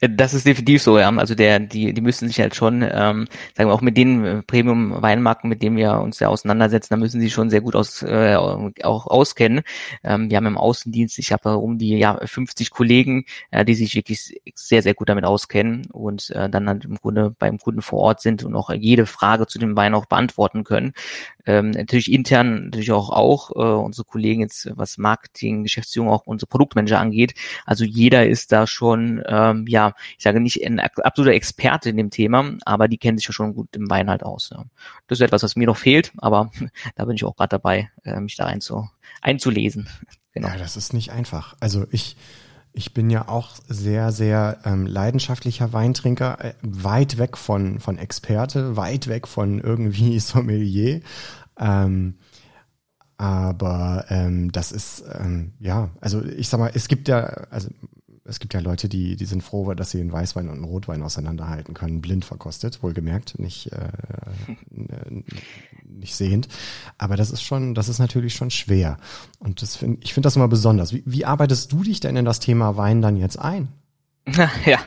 Das 0.00 0.34
ist 0.34 0.46
definitiv 0.46 0.82
so, 0.82 0.98
ja. 0.98 1.10
Also 1.10 1.34
der, 1.34 1.60
die, 1.60 1.92
die 1.92 2.00
müssen 2.00 2.28
sich 2.28 2.40
halt 2.40 2.54
schon, 2.54 2.82
ähm, 2.82 3.26
sagen 3.54 3.70
wir 3.70 3.74
auch 3.74 3.80
mit 3.80 3.96
den 3.96 4.24
äh, 4.24 4.42
Premium-Weinmarken, 4.42 5.48
mit 5.48 5.62
denen 5.62 5.76
wir 5.76 6.00
uns 6.00 6.18
ja 6.20 6.28
auseinandersetzen, 6.28 6.88
da 6.90 6.96
müssen 6.96 7.20
sie 7.20 7.30
schon 7.30 7.50
sehr 7.50 7.60
gut 7.60 7.76
aus, 7.76 8.02
äh, 8.02 8.36
auch 8.36 9.06
auskennen. 9.06 9.62
Ähm, 10.04 10.30
wir 10.30 10.36
haben 10.36 10.46
im 10.46 10.58
Außendienst, 10.58 11.18
ich 11.18 11.32
habe 11.32 11.56
um 11.56 11.78
die 11.78 11.98
ja 11.98 12.18
50 12.24 12.70
Kollegen, 12.70 13.24
äh, 13.50 13.64
die 13.64 13.74
sich 13.74 13.94
wirklich 13.94 14.40
sehr, 14.54 14.82
sehr 14.82 14.94
gut 14.94 15.08
damit 15.08 15.24
auskennen 15.24 15.86
und 15.92 16.30
äh, 16.30 16.48
dann 16.48 16.68
halt 16.68 16.84
im 16.84 16.96
Grunde 16.96 17.34
beim 17.38 17.58
Kunden 17.58 17.82
vor 17.82 18.00
Ort 18.00 18.20
sind 18.20 18.44
und 18.44 18.54
auch 18.54 18.70
jede 18.70 19.06
Frage 19.06 19.46
zu 19.46 19.58
dem 19.58 19.76
Wein 19.76 19.94
auch 19.94 20.06
beantworten 20.06 20.64
können. 20.64 20.92
Ähm, 21.46 21.70
natürlich 21.70 22.12
intern 22.12 22.66
natürlich 22.66 22.92
auch 22.92 23.10
auch 23.10 23.50
äh, 23.50 23.58
unsere 23.58 24.04
Kollegen 24.04 24.42
jetzt 24.42 24.70
was 24.74 24.98
Marketing, 24.98 25.62
Geschäftsführung 25.62 26.10
auch 26.10 26.26
unsere 26.26 26.48
Produktmanager 26.48 26.98
angeht. 26.98 27.34
Also 27.66 27.84
jeder 27.84 28.26
ist 28.26 28.52
da 28.52 28.66
schon 28.66 29.22
ähm, 29.26 29.64
ja, 29.68 29.79
ich 30.16 30.22
sage 30.22 30.40
nicht 30.40 30.64
ein 30.64 30.80
absoluter 30.80 31.34
Experte 31.34 31.90
in 31.90 31.96
dem 31.96 32.10
Thema, 32.10 32.52
aber 32.64 32.88
die 32.88 32.98
kennen 32.98 33.18
sich 33.18 33.26
ja 33.26 33.32
schon 33.32 33.54
gut 33.54 33.74
im 33.76 33.90
Wein 33.90 34.08
halt 34.10 34.22
aus. 34.22 34.50
Ja. 34.50 34.64
Das 35.06 35.18
ist 35.18 35.24
etwas, 35.24 35.42
was 35.42 35.56
mir 35.56 35.66
noch 35.66 35.76
fehlt, 35.76 36.12
aber 36.18 36.50
da 36.94 37.04
bin 37.04 37.16
ich 37.16 37.24
auch 37.24 37.36
gerade 37.36 37.50
dabei, 37.50 37.90
äh, 38.04 38.20
mich 38.20 38.36
da 38.36 38.46
einzu, 38.46 38.88
einzulesen. 39.22 39.88
Genau. 40.32 40.46
Ja, 40.46 40.56
das 40.58 40.76
ist 40.76 40.92
nicht 40.94 41.10
einfach. 41.10 41.56
Also 41.58 41.86
ich 41.90 42.16
Ich 42.72 42.94
bin 42.94 43.10
ja 43.10 43.26
auch 43.28 43.56
sehr, 43.66 44.12
sehr 44.12 44.60
ähm, 44.64 44.86
leidenschaftlicher 44.86 45.72
Weintrinker, 45.72 46.38
äh, 46.44 46.54
weit 46.62 47.18
weg 47.18 47.36
von, 47.36 47.80
von 47.80 47.98
Experte, 47.98 48.76
weit 48.76 49.08
weg 49.08 49.26
von 49.26 49.58
irgendwie 49.58 50.20
Sommelier. 50.20 51.00
Ähm, 51.58 52.18
aber 53.20 54.06
ähm, 54.08 54.50
das 54.50 54.72
ist, 54.72 55.04
ähm, 55.18 55.52
ja, 55.58 55.90
also 56.00 56.24
ich 56.24 56.48
sag 56.48 56.58
mal, 56.58 56.70
es 56.72 56.88
gibt 56.88 57.08
ja, 57.08 57.24
also 57.50 57.68
es 58.30 58.38
gibt 58.38 58.54
ja 58.54 58.60
Leute, 58.60 58.88
die, 58.88 59.16
die 59.16 59.24
sind 59.24 59.42
froh, 59.42 59.74
dass 59.74 59.90
sie 59.90 60.00
einen 60.00 60.12
Weißwein 60.12 60.48
und 60.48 60.54
einen 60.54 60.64
Rotwein 60.64 61.02
auseinanderhalten 61.02 61.74
können, 61.74 62.00
blind 62.00 62.24
verkostet, 62.24 62.80
wohlgemerkt, 62.82 63.38
nicht, 63.40 63.72
äh, 63.72 63.90
nicht 65.84 66.14
sehend. 66.14 66.48
Aber 66.96 67.16
das 67.16 67.32
ist 67.32 67.42
schon, 67.42 67.74
das 67.74 67.88
ist 67.88 67.98
natürlich 67.98 68.34
schon 68.34 68.50
schwer. 68.50 68.98
Und 69.40 69.62
das 69.62 69.74
find, 69.74 70.02
ich 70.04 70.14
finde 70.14 70.28
das 70.28 70.36
immer 70.36 70.48
besonders. 70.48 70.92
Wie, 70.92 71.02
wie 71.04 71.24
arbeitest 71.24 71.72
du 71.72 71.82
dich 71.82 71.98
denn 71.98 72.16
in 72.16 72.24
das 72.24 72.38
Thema 72.38 72.76
Wein 72.76 73.02
dann 73.02 73.16
jetzt 73.16 73.38
ein? 73.38 73.68
Ja, 74.66 74.78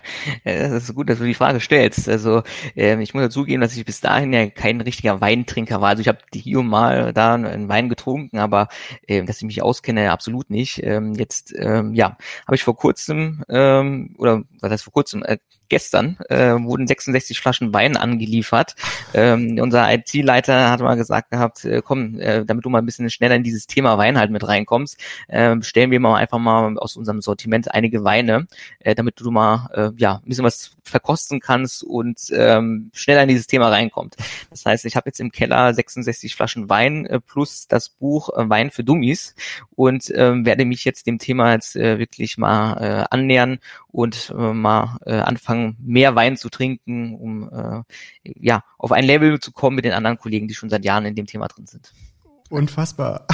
das 0.43 0.83
ist 0.89 0.95
gut, 0.95 1.09
dass 1.09 1.19
du 1.19 1.25
die 1.25 1.33
Frage 1.33 1.59
stellst. 1.59 2.07
Also 2.07 2.43
ähm, 2.75 3.01
ich 3.01 3.13
muss 3.13 3.23
dazugeben, 3.23 3.61
dass 3.61 3.75
ich 3.75 3.85
bis 3.85 4.01
dahin 4.01 4.33
ja 4.33 4.49
kein 4.49 4.81
richtiger 4.81 5.21
Weintrinker 5.21 5.81
war. 5.81 5.89
Also 5.89 6.01
ich 6.01 6.07
habe 6.07 6.19
hier 6.33 6.59
und 6.59 6.67
mal 6.67 7.13
da 7.13 7.33
einen 7.35 7.69
Wein 7.69 7.89
getrunken, 7.89 8.39
aber 8.39 8.67
ähm, 9.07 9.25
dass 9.25 9.37
ich 9.37 9.43
mich 9.43 9.61
auskenne, 9.61 10.11
absolut 10.11 10.49
nicht. 10.49 10.81
Ähm, 10.83 11.13
jetzt 11.15 11.53
ja, 11.53 12.17
habe 12.45 12.55
ich 12.55 12.63
vor 12.63 12.75
kurzem 12.75 13.43
oder 13.47 14.43
was 14.61 14.71
heißt 14.71 14.83
vor 14.83 14.93
kurzem 14.93 15.23
äh, 15.23 15.37
gestern 15.73 16.17
äh, 16.29 16.53
wurden 16.53 16.85
66 16.85 17.39
Flaschen 17.39 17.73
Wein 17.73 17.97
angeliefert. 17.97 18.75
Ähm, 19.15 19.57
unser 19.59 19.91
IT-Leiter 19.91 20.69
hat 20.69 20.81
mal 20.81 20.93
gesagt 20.93 21.31
gehabt, 21.31 21.65
äh, 21.65 21.81
komm, 21.83 22.19
äh, 22.19 22.45
damit 22.45 22.63
du 22.63 22.69
mal 22.69 22.77
ein 22.77 22.85
bisschen 22.85 23.09
schneller 23.09 23.33
in 23.33 23.41
dieses 23.41 23.65
Thema 23.65 23.97
Wein 23.97 24.19
halt 24.19 24.29
mit 24.29 24.47
reinkommst, 24.47 24.99
äh, 25.29 25.55
stellen 25.63 25.89
wir 25.89 25.99
mal 25.99 26.17
einfach 26.17 26.37
mal 26.37 26.77
aus 26.77 26.95
unserem 26.95 27.21
Sortiment 27.21 27.73
einige 27.73 28.03
Weine, 28.03 28.45
äh, 28.81 28.93
damit 28.93 29.19
du 29.19 29.31
mal 29.31 29.67
äh, 29.73 29.89
ja 29.97 30.17
ein 30.17 30.29
bisschen 30.29 30.45
was 30.45 30.75
verkosten 30.83 31.39
kannst 31.39 31.83
und 31.83 32.19
ähm, 32.31 32.91
schneller 32.93 33.23
in 33.23 33.29
dieses 33.29 33.47
Thema 33.47 33.69
reinkommt. 33.69 34.15
Das 34.51 34.65
heißt, 34.65 34.85
ich 34.85 34.95
habe 34.95 35.09
jetzt 35.09 35.19
im 35.19 35.31
Keller 35.31 35.73
66 35.73 36.35
Flaschen 36.35 36.69
Wein 36.69 37.07
äh, 37.07 37.19
plus 37.19 37.67
das 37.67 37.89
Buch 37.89 38.29
äh, 38.29 38.47
Wein 38.47 38.69
für 38.69 38.83
Dummies 38.83 39.33
und 39.75 40.11
ähm, 40.13 40.45
werde 40.45 40.65
mich 40.65 40.85
jetzt 40.85 41.07
dem 41.07 41.17
Thema 41.17 41.53
jetzt 41.53 41.75
äh, 41.75 41.97
wirklich 41.97 42.37
mal 42.37 42.77
äh, 42.77 43.05
annähern 43.09 43.57
und 43.93 44.33
äh, 44.37 44.53
mal 44.53 44.97
äh, 45.05 45.13
anfangen, 45.13 45.62
mehr 45.79 46.15
Wein 46.15 46.37
zu 46.37 46.49
trinken, 46.49 47.15
um 47.15 47.49
äh, 47.49 47.83
ja 48.23 48.63
auf 48.77 48.91
ein 48.91 49.05
Level 49.05 49.39
zu 49.39 49.51
kommen 49.51 49.75
mit 49.75 49.85
den 49.85 49.93
anderen 49.93 50.17
Kollegen, 50.17 50.47
die 50.47 50.53
schon 50.53 50.69
seit 50.69 50.85
Jahren 50.85 51.05
in 51.05 51.15
dem 51.15 51.25
Thema 51.25 51.47
drin 51.47 51.67
sind. 51.67 51.91
Unfassbar. 52.49 53.25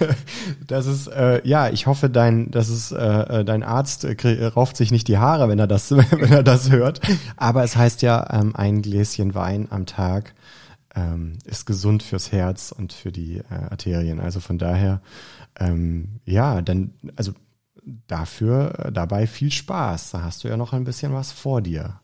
das 0.66 0.86
ist, 0.86 1.06
äh, 1.08 1.46
ja, 1.46 1.68
ich 1.68 1.86
hoffe, 1.86 2.10
dein, 2.10 2.50
das 2.50 2.68
ist, 2.68 2.90
äh, 2.90 3.40
äh 3.40 3.44
dein 3.44 3.62
Arzt 3.62 4.04
äh, 4.04 4.46
rauft 4.46 4.76
sich 4.76 4.90
nicht 4.90 5.06
die 5.08 5.18
Haare, 5.18 5.48
wenn 5.48 5.58
er 5.58 5.66
das, 5.66 5.90
wenn 5.92 6.32
er 6.32 6.42
das 6.42 6.70
hört. 6.70 7.00
Aber 7.36 7.62
es 7.62 7.76
heißt 7.76 8.02
ja, 8.02 8.26
ähm, 8.32 8.56
ein 8.56 8.82
Gläschen 8.82 9.34
Wein 9.34 9.68
am 9.70 9.86
Tag 9.86 10.34
ähm, 10.96 11.38
ist 11.44 11.66
gesund 11.66 12.02
fürs 12.02 12.32
Herz 12.32 12.72
und 12.72 12.92
für 12.92 13.12
die 13.12 13.38
äh, 13.38 13.54
Arterien. 13.70 14.18
Also 14.18 14.40
von 14.40 14.58
daher, 14.58 15.00
ähm, 15.60 16.20
ja, 16.24 16.62
dann, 16.62 16.94
also 17.14 17.32
dafür, 18.06 18.86
äh, 18.86 18.92
dabei 18.92 19.26
viel 19.26 19.52
Spaß. 19.52 20.10
Da 20.12 20.22
hast 20.22 20.44
du 20.44 20.48
ja 20.48 20.56
noch 20.56 20.72
ein 20.72 20.84
bisschen 20.84 21.12
was 21.12 21.32
vor 21.32 21.62
dir. 21.62 22.00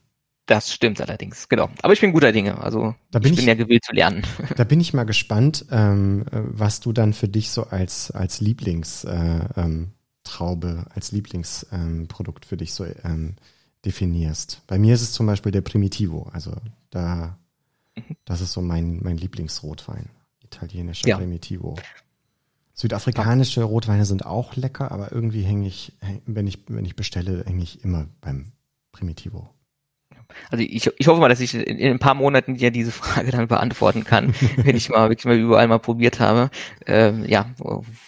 Das 0.46 0.72
stimmt 0.72 1.00
allerdings, 1.00 1.48
genau. 1.48 1.70
Aber 1.82 1.92
ich 1.92 2.00
bin 2.00 2.12
guter 2.12 2.32
Dinge. 2.32 2.60
Also 2.60 2.94
da 3.10 3.20
bin 3.20 3.32
ich 3.32 3.36
bin 3.36 3.42
ich, 3.44 3.48
ja 3.48 3.54
gewillt 3.54 3.84
zu 3.84 3.92
lernen. 3.92 4.22
Da 4.56 4.64
bin 4.64 4.80
ich 4.80 4.92
mal 4.92 5.04
gespannt, 5.04 5.66
ähm, 5.70 6.24
was 6.30 6.80
du 6.80 6.92
dann 6.92 7.12
für 7.12 7.28
dich 7.28 7.50
so 7.50 7.68
als 7.68 8.10
als 8.10 8.40
Lieblingstraube, 8.40 9.46
äh, 9.56 10.70
ähm, 10.70 10.86
als 10.94 11.12
Lieblingsprodukt 11.12 12.44
ähm, 12.44 12.48
für 12.48 12.56
dich 12.56 12.74
so 12.74 12.84
ähm, 13.04 13.36
definierst. 13.84 14.62
Bei 14.66 14.78
mir 14.78 14.94
ist 14.94 15.02
es 15.02 15.12
zum 15.12 15.26
Beispiel 15.26 15.52
der 15.52 15.60
Primitivo. 15.60 16.28
Also 16.32 16.52
da, 16.90 17.38
mhm. 17.96 18.16
das 18.24 18.40
ist 18.40 18.52
so 18.52 18.60
mein 18.60 18.98
mein 19.00 19.16
Lieblingsrotwein, 19.16 20.08
italienischer 20.42 21.08
ja. 21.08 21.18
Primitivo. 21.18 21.76
Südafrikanische 22.82 23.62
Rotweine 23.62 24.04
sind 24.04 24.26
auch 24.26 24.56
lecker, 24.56 24.90
aber 24.90 25.12
irgendwie 25.12 25.42
hänge 25.42 25.68
ich, 25.68 25.92
wenn 26.26 26.48
ich, 26.48 26.64
wenn 26.66 26.84
ich 26.84 26.96
bestelle, 26.96 27.44
hänge 27.46 27.62
ich 27.62 27.84
immer 27.84 28.08
beim 28.20 28.50
Primitivo. 28.90 29.48
Also 30.50 30.64
ich, 30.64 30.90
ich 30.98 31.06
hoffe 31.06 31.20
mal, 31.20 31.28
dass 31.28 31.38
ich 31.38 31.54
in, 31.54 31.78
in 31.78 31.92
ein 31.92 32.00
paar 32.00 32.14
Monaten 32.14 32.56
dir 32.56 32.72
diese 32.72 32.90
Frage 32.90 33.30
dann 33.30 33.46
beantworten 33.46 34.02
kann, 34.02 34.34
wenn 34.56 34.74
ich 34.74 34.88
mal 34.88 35.10
wirklich 35.10 35.26
mal 35.26 35.38
überall 35.38 35.68
mal 35.68 35.78
probiert 35.78 36.18
habe. 36.18 36.50
Ähm, 36.86 37.24
ja, 37.24 37.54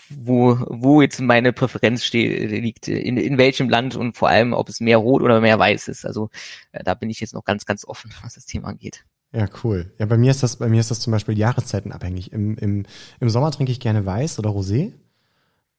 wo, 0.08 0.58
wo 0.66 1.02
jetzt 1.02 1.20
meine 1.20 1.52
Präferenz 1.52 2.04
steht, 2.04 2.50
liegt, 2.50 2.88
in, 2.88 3.16
in 3.16 3.38
welchem 3.38 3.68
Land 3.68 3.94
und 3.94 4.16
vor 4.16 4.28
allem, 4.28 4.54
ob 4.54 4.68
es 4.68 4.80
mehr 4.80 4.96
rot 4.96 5.22
oder 5.22 5.40
mehr 5.40 5.56
weiß 5.60 5.86
ist. 5.86 6.04
Also 6.04 6.30
äh, 6.72 6.82
da 6.82 6.94
bin 6.94 7.10
ich 7.10 7.20
jetzt 7.20 7.34
noch 7.34 7.44
ganz, 7.44 7.64
ganz 7.64 7.84
offen, 7.84 8.10
was 8.24 8.34
das 8.34 8.46
Thema 8.46 8.70
angeht. 8.70 9.04
Ja, 9.34 9.48
cool. 9.64 9.92
Ja, 9.98 10.06
bei 10.06 10.16
mir 10.16 10.30
ist 10.30 10.44
das, 10.44 10.56
bei 10.56 10.68
mir 10.68 10.80
ist 10.80 10.92
das 10.92 11.00
zum 11.00 11.10
Beispiel 11.10 11.36
jahreszeitenabhängig. 11.36 12.32
Im, 12.32 12.56
im, 12.56 12.86
im 13.18 13.30
Sommer 13.30 13.50
trinke 13.50 13.72
ich 13.72 13.80
gerne 13.80 14.06
Weiß 14.06 14.38
oder 14.38 14.50
Rosé, 14.50 14.92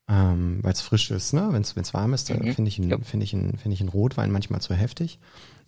ähm, 0.08 0.58
weil 0.62 0.72
es 0.74 0.82
frisch 0.82 1.10
ist, 1.10 1.32
ne? 1.32 1.48
Wenn 1.52 1.62
es 1.62 1.94
warm 1.94 2.12
ist, 2.12 2.28
mhm. 2.28 2.52
finde 2.52 2.68
ich, 2.68 2.76
ja. 2.76 2.98
finde 2.98 3.24
ich, 3.24 3.30
finde 3.30 3.72
ich 3.72 3.80
einen 3.80 3.88
Rotwein 3.88 4.30
manchmal 4.30 4.60
zu 4.60 4.74
heftig. 4.74 5.18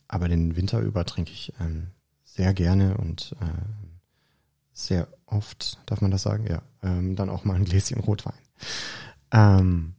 Aber 0.07 0.29
den 0.29 0.55
Winter 0.55 0.81
über 0.81 1.07
trinke 1.07 1.33
ich 1.33 1.55
ähm, 1.61 1.89
sehr 2.25 2.53
gerne 2.53 2.99
und 2.99 3.35
äh, 3.41 3.45
sehr 4.73 5.09
oft, 5.25 5.79
darf 5.87 6.03
man 6.03 6.11
das 6.11 6.23
sagen? 6.23 6.47
Ja, 6.47 6.63
ähm, 6.83 7.17
dann 7.17 7.31
auch 7.31 7.45
mal 7.45 7.55
ein 7.55 7.65
Gläschen 7.65 8.01
Rotwein. 8.01 8.35
Ähm, 9.33 9.95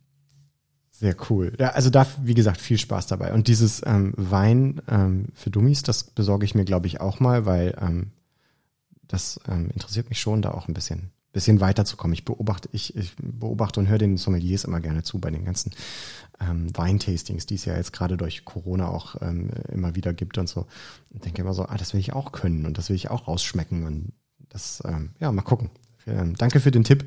sehr 0.99 1.15
cool. 1.29 1.53
Ja, 1.57 1.69
also 1.69 1.89
da, 1.89 2.05
wie 2.21 2.33
gesagt, 2.33 2.59
viel 2.59 2.77
Spaß 2.77 3.07
dabei. 3.07 3.33
Und 3.33 3.47
dieses 3.47 3.81
ähm, 3.85 4.13
Wein 4.17 4.81
ähm, 4.89 5.27
für 5.33 5.49
Dummies, 5.49 5.81
das 5.81 6.03
besorge 6.03 6.43
ich 6.43 6.55
mir, 6.55 6.65
glaube 6.65 6.87
ich, 6.87 6.99
auch 6.99 7.21
mal, 7.21 7.45
weil 7.45 7.77
ähm, 7.79 8.11
das 9.07 9.39
ähm, 9.47 9.69
interessiert 9.73 10.09
mich 10.09 10.19
schon, 10.19 10.41
da 10.41 10.51
auch 10.51 10.67
ein 10.67 10.73
bisschen 10.73 11.11
bisschen 11.31 11.61
weiterzukommen. 11.61 12.13
Ich 12.13 12.25
beobachte, 12.25 12.69
ich, 12.71 12.95
ich 12.95 13.13
beobachte 13.21 13.79
und 13.79 13.87
höre 13.87 13.99
den 13.99 14.17
Sommeliers 14.17 14.63
immer 14.63 14.79
gerne 14.79 15.03
zu 15.03 15.19
bei 15.19 15.29
den 15.29 15.45
ganzen 15.45 15.71
ähm, 16.39 16.75
Weintastings, 16.75 17.45
die 17.45 17.55
es 17.55 17.65
ja 17.65 17.75
jetzt 17.75 17.93
gerade 17.93 18.17
durch 18.17 18.45
Corona 18.45 18.87
auch 18.87 19.15
ähm, 19.21 19.51
immer 19.71 19.95
wieder 19.95 20.13
gibt 20.13 20.37
und 20.37 20.49
so. 20.49 20.65
Und 21.11 21.25
denke 21.25 21.41
immer 21.41 21.53
so, 21.53 21.65
ah, 21.65 21.77
das 21.77 21.93
will 21.93 21.99
ich 21.99 22.13
auch 22.13 22.31
können 22.31 22.65
und 22.65 22.77
das 22.77 22.89
will 22.89 22.95
ich 22.95 23.11
auch 23.11 23.27
rausschmecken 23.27 23.85
und 23.85 24.13
das, 24.49 24.81
ähm, 24.85 25.11
ja, 25.19 25.31
mal 25.31 25.43
gucken. 25.43 25.69
Ähm, 26.07 26.35
danke 26.35 26.59
für 26.59 26.71
den 26.71 26.83
Tipp. 26.83 27.05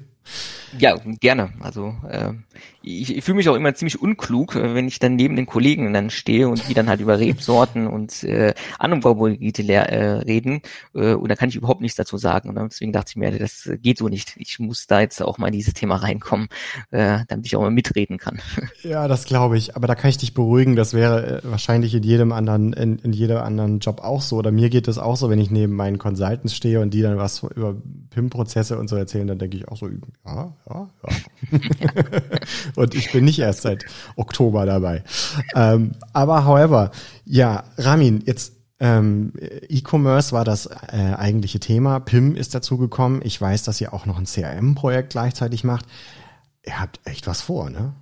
Ja, 0.79 0.97
gerne. 1.21 1.53
Also 1.61 1.95
äh, 2.09 2.33
ich, 2.83 3.17
ich 3.17 3.25
fühle 3.25 3.37
mich 3.37 3.49
auch 3.49 3.55
immer 3.55 3.75
ziemlich 3.75 4.01
unklug, 4.01 4.57
äh, 4.57 4.75
wenn 4.75 4.89
ich 4.89 4.99
dann 4.99 5.17
neben 5.17 5.37
den 5.37 5.47
Kollegen 5.47 5.93
dann 5.93 6.11
stehe 6.11 6.49
und 6.49 6.67
die 6.69 6.75
dann 6.75 6.89
halt 6.89 7.01
über 7.01 7.19
Rebsorten 7.19 7.87
und 7.87 8.25
äh, 8.25 8.55
Anbaugebiete 8.79 9.63
äh, 9.71 10.05
reden 10.23 10.63
äh, 10.95 11.13
und 11.13 11.29
da 11.29 11.37
kann 11.37 11.51
ich 11.51 11.57
überhaupt 11.57 11.83
nichts 11.83 11.97
dazu 11.97 12.17
sagen. 12.17 12.49
Und 12.49 12.57
deswegen 12.57 12.93
dachte 12.93 13.11
ich 13.11 13.17
mir, 13.17 13.39
das 13.39 13.71
geht 13.83 13.99
so 13.99 14.09
nicht. 14.09 14.35
Ich 14.39 14.59
muss 14.59 14.87
da 14.87 15.01
jetzt 15.01 15.21
auch 15.21 15.39
mal 15.39 15.49
in 15.49 15.53
dieses 15.53 15.75
Thema 15.75 15.97
reinkommen, 15.97 16.49
äh, 16.91 17.21
damit 17.29 17.47
ich 17.47 17.57
auch 17.57 17.61
mal 17.61 17.71
mitreden 17.71 18.19
kann. 18.19 18.41
Ja, 18.83 19.07
das 19.07 19.27
glaube 19.27 19.57
ich. 19.57 19.77
Aber 19.77 19.87
da 19.87 19.95
kann 19.95 20.11
ich 20.11 20.19
dich 20.19 20.35
beruhigen. 20.35 20.75
Das 20.75 20.93
wäre 20.93 21.43
äh, 21.43 21.51
wahrscheinlich 21.51 21.95
in 21.95 22.03
jedem 22.03 22.33
anderen, 22.33 22.73
in, 22.73 22.99
in 22.99 23.13
jedem 23.13 23.39
anderen 23.39 23.79
Job 23.79 24.01
auch 24.01 24.23
so. 24.23 24.37
Oder 24.37 24.51
mir 24.51 24.71
geht 24.71 24.89
es 24.89 24.99
auch 24.99 25.17
so, 25.17 25.31
wenn 25.31 25.39
ich 25.39 25.51
neben 25.51 25.75
meinen 25.75 25.99
Consultants 25.99 26.55
stehe 26.55 26.81
und 26.81 26.93
die 26.93 27.03
dann 27.03 27.17
was 27.17 27.43
über 27.43 27.77
PIM-Prozesse 28.11 28.79
und 28.79 28.89
so 28.89 28.97
erzählen, 28.97 29.27
dann 29.27 29.39
denke 29.39 29.57
ich 29.57 29.69
auch 29.69 29.77
so, 29.77 29.89
ja, 30.25 30.53
ja, 30.69 30.91
ja. 31.03 31.59
und 32.77 32.95
ich 32.95 33.13
bin 33.13 33.25
nicht 33.25 33.39
erst 33.39 33.63
seit 33.63 33.85
Oktober 34.17 34.67
dabei. 34.67 35.03
Ähm, 35.55 35.93
aber 36.13 36.45
however, 36.47 36.91
ja, 37.25 37.65
Ramin, 37.77 38.23
jetzt 38.25 38.55
ähm, 38.83 39.33
E-Commerce 39.69 40.33
war 40.33 40.45
das 40.45 40.67
äh, 40.67 41.15
eigentliche 41.17 41.61
Thema. 41.61 42.01
PIM 42.01 42.35
ist 42.35 42.55
dazu 42.55 42.79
gekommen. 42.79 43.21
Ich 43.23 43.41
weiß, 43.41 43.63
dass 43.63 43.81
ihr 43.81 43.95
auch 43.95 44.07
noch 44.07 44.19
ein 44.19 44.27
CRM-Projekt 44.27 45.11
gleichzeitig 45.11 45.63
macht. 45.63 45.87
Ihr 46.65 46.81
habt 46.81 47.01
echt 47.05 47.27
was 47.29 47.43
vor, 47.43 47.71
ne? 47.71 47.95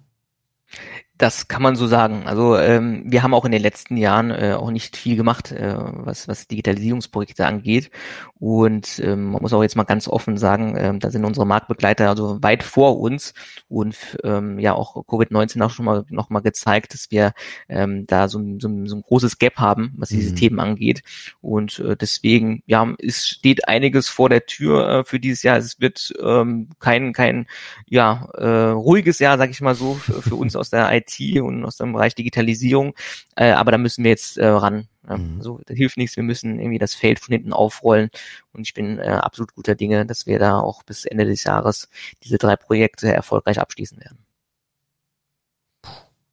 Das 1.20 1.48
kann 1.48 1.60
man 1.60 1.76
so 1.76 1.86
sagen. 1.86 2.22
Also 2.26 2.56
ähm, 2.56 3.02
wir 3.04 3.22
haben 3.22 3.34
auch 3.34 3.44
in 3.44 3.52
den 3.52 3.60
letzten 3.60 3.98
Jahren 3.98 4.30
äh, 4.30 4.54
auch 4.58 4.70
nicht 4.70 4.96
viel 4.96 5.16
gemacht, 5.16 5.52
äh, 5.52 5.74
was, 5.76 6.28
was 6.28 6.48
Digitalisierungsprojekte 6.48 7.44
angeht. 7.44 7.90
Und 8.38 8.98
ähm, 9.00 9.32
man 9.32 9.42
muss 9.42 9.52
auch 9.52 9.60
jetzt 9.62 9.76
mal 9.76 9.84
ganz 9.84 10.08
offen 10.08 10.38
sagen, 10.38 10.74
ähm, 10.78 10.98
da 10.98 11.10
sind 11.10 11.26
unsere 11.26 11.44
Marktbegleiter 11.44 12.08
also 12.08 12.42
weit 12.42 12.62
vor 12.62 12.98
uns 13.00 13.34
und 13.68 13.98
ähm, 14.24 14.58
ja 14.58 14.72
auch 14.72 14.96
Covid-19 14.96 15.62
auch 15.62 15.68
schon 15.68 15.84
mal 15.84 16.06
noch 16.08 16.30
mal 16.30 16.40
gezeigt, 16.40 16.94
dass 16.94 17.10
wir 17.10 17.34
ähm, 17.68 18.06
da 18.06 18.28
so, 18.28 18.38
ein, 18.38 18.58
so, 18.58 18.68
ein, 18.68 18.86
so 18.86 18.96
ein 18.96 19.02
großes 19.02 19.36
Gap 19.36 19.56
haben, 19.56 19.92
was 19.98 20.08
diese 20.08 20.30
mhm. 20.30 20.36
Themen 20.36 20.60
angeht. 20.60 21.02
Und 21.42 21.80
äh, 21.80 21.98
deswegen, 21.98 22.62
ja, 22.64 22.94
es 22.98 23.28
steht 23.28 23.68
einiges 23.68 24.08
vor 24.08 24.30
der 24.30 24.46
Tür 24.46 24.88
äh, 24.88 25.04
für 25.04 25.20
dieses 25.20 25.42
Jahr. 25.42 25.58
Es 25.58 25.78
wird 25.78 26.14
ähm, 26.22 26.70
kein, 26.78 27.12
kein 27.12 27.46
ja, 27.90 28.26
äh, 28.38 28.70
ruhiges 28.70 29.18
Jahr, 29.18 29.36
sag 29.36 29.50
ich 29.50 29.60
mal 29.60 29.74
so, 29.74 29.96
für, 29.96 30.22
für 30.22 30.36
uns 30.36 30.56
aus 30.56 30.70
der 30.70 30.90
IT 30.96 31.09
IT 31.18 31.40
und 31.40 31.64
aus 31.64 31.76
dem 31.76 31.92
Bereich 31.92 32.14
Digitalisierung. 32.14 32.94
Äh, 33.36 33.52
aber 33.52 33.72
da 33.72 33.78
müssen 33.78 34.04
wir 34.04 34.10
jetzt 34.10 34.38
äh, 34.38 34.46
ran. 34.46 34.88
Ja. 35.08 35.16
Mhm. 35.16 35.38
Also 35.38 35.60
das 35.66 35.76
hilft 35.76 35.96
nichts, 35.96 36.16
wir 36.16 36.22
müssen 36.22 36.58
irgendwie 36.58 36.78
das 36.78 36.94
Feld 36.94 37.20
von 37.20 37.32
hinten 37.32 37.52
aufrollen. 37.52 38.10
Und 38.52 38.62
ich 38.62 38.74
bin 38.74 38.98
äh, 38.98 39.02
absolut 39.02 39.54
guter 39.54 39.74
Dinge, 39.74 40.06
dass 40.06 40.26
wir 40.26 40.38
da 40.38 40.60
auch 40.60 40.82
bis 40.82 41.04
Ende 41.04 41.24
des 41.24 41.44
Jahres 41.44 41.88
diese 42.22 42.38
drei 42.38 42.56
Projekte 42.56 43.12
erfolgreich 43.12 43.58
abschließen 43.60 43.98
werden. 44.00 44.18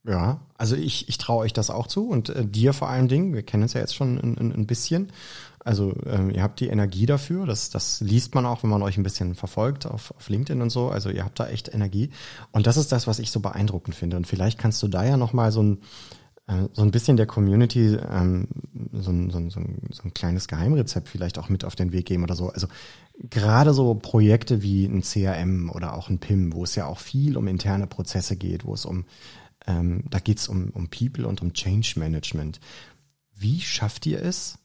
Ja, 0.08 0.40
also 0.58 0.76
ich, 0.78 1.10
ich 1.10 1.18
traue 1.18 1.40
euch 1.40 1.52
das 1.52 1.70
auch 1.70 1.86
zu 1.86 2.08
und 2.08 2.30
äh, 2.30 2.46
dir 2.46 2.72
vor 2.72 2.88
allen 2.88 3.10
Dingen, 3.10 3.34
wir 3.34 3.44
kennen 3.44 3.64
uns 3.64 3.74
ja 3.74 3.82
jetzt 3.82 3.94
schon 3.94 4.18
ein, 4.18 4.38
ein, 4.38 4.54
ein 4.54 4.66
bisschen. 4.66 5.12
Also 5.60 5.94
ähm, 6.06 6.30
ihr 6.30 6.44
habt 6.44 6.62
die 6.62 6.68
Energie 6.68 7.06
dafür, 7.06 7.46
das, 7.46 7.70
das 7.70 8.00
liest 8.00 8.34
man 8.34 8.46
auch, 8.46 8.64
wenn 8.64 8.70
man 8.70 8.82
euch 8.84 8.98
ein 8.98 9.04
bisschen 9.04 9.36
verfolgt 9.36 9.86
auf, 9.86 10.14
auf 10.16 10.30
LinkedIn 10.30 10.62
und 10.62 10.70
so. 10.70 10.88
Also 10.88 11.10
ihr 11.10 11.26
habt 11.26 11.42
da 11.42 11.50
echt 11.50 11.74
Energie. 11.74 12.12
Und 12.54 12.68
das 12.68 12.78
ist 12.78 12.94
das, 12.94 13.06
was 13.06 13.20
ich 13.20 13.32
so 13.32 13.42
beeindruckend 13.42 13.96
finde. 13.96 14.16
Und 14.16 14.28
vielleicht 14.28 14.58
kannst 14.58 14.82
du 14.82 14.88
da 14.88 15.04
ja 15.04 15.18
nochmal 15.18 15.52
so 15.52 15.62
ein, 15.62 15.80
äh, 16.48 16.70
so 16.72 16.84
ein 16.84 16.92
bisschen 16.92 17.18
der 17.18 17.26
Community 17.26 17.98
ähm, 18.10 18.48
so, 18.94 19.12
ein, 19.12 19.30
so, 19.30 19.40
ein, 19.40 19.50
so, 19.50 19.60
ein, 19.60 19.90
so 19.92 20.04
ein 20.04 20.14
kleines 20.14 20.48
Geheimrezept 20.48 21.10
vielleicht 21.10 21.38
auch 21.38 21.50
mit 21.50 21.66
auf 21.66 21.76
den 21.76 21.92
Weg 21.92 22.06
geben 22.06 22.24
oder 22.24 22.36
so. 22.36 22.48
Also 22.48 22.68
gerade 23.30 23.74
so 23.74 23.94
Projekte 23.94 24.62
wie 24.62 24.86
ein 24.86 25.02
CRM 25.02 25.70
oder 25.70 25.96
auch 25.96 26.10
ein 26.10 26.20
PIM, 26.20 26.54
wo 26.54 26.64
es 26.64 26.76
ja 26.76 26.86
auch 26.86 27.00
viel 27.00 27.36
um 27.36 27.48
interne 27.48 27.88
Prozesse 27.88 28.38
geht, 28.38 28.64
wo 28.64 28.74
es 28.74 28.86
um, 28.86 29.04
ähm, 29.67 30.03
da 30.09 30.19
geht 30.19 30.39
es 30.39 30.47
um, 30.47 30.69
um 30.71 30.89
People 30.89 31.27
und 31.27 31.41
um 31.41 31.53
Change 31.53 31.93
Management. 31.97 32.59
Wie 33.36 33.62
schafft 33.62 34.05
ihr 34.05 34.21
es, 34.21 34.57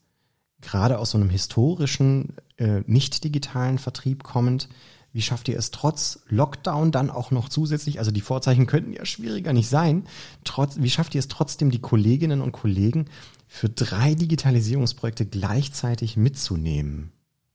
gerade 0.60 0.98
aus 0.98 1.10
so 1.10 1.18
einem 1.18 1.28
historischen, 1.28 2.36
äh, 2.56 2.82
nicht 2.86 3.22
digitalen 3.24 3.78
Vertrieb 3.78 4.22
kommend, 4.22 4.68
wie 5.12 5.20
schafft 5.20 5.48
ihr 5.48 5.58
es 5.58 5.70
trotz 5.70 6.20
Lockdown 6.28 6.90
dann 6.90 7.10
auch 7.10 7.30
noch 7.30 7.50
zusätzlich, 7.50 7.98
also 7.98 8.10
die 8.10 8.22
Vorzeichen 8.22 8.66
könnten 8.66 8.94
ja 8.94 9.04
schwieriger 9.04 9.52
nicht 9.52 9.68
sein, 9.68 10.06
trotz, 10.44 10.78
wie 10.78 10.88
schafft 10.88 11.14
ihr 11.14 11.18
es 11.18 11.28
trotzdem, 11.28 11.70
die 11.70 11.80
Kolleginnen 11.80 12.40
und 12.40 12.52
Kollegen 12.52 13.06
für 13.46 13.68
drei 13.68 14.14
Digitalisierungsprojekte 14.14 15.26
gleichzeitig 15.26 16.16
mitzunehmen 16.16 17.12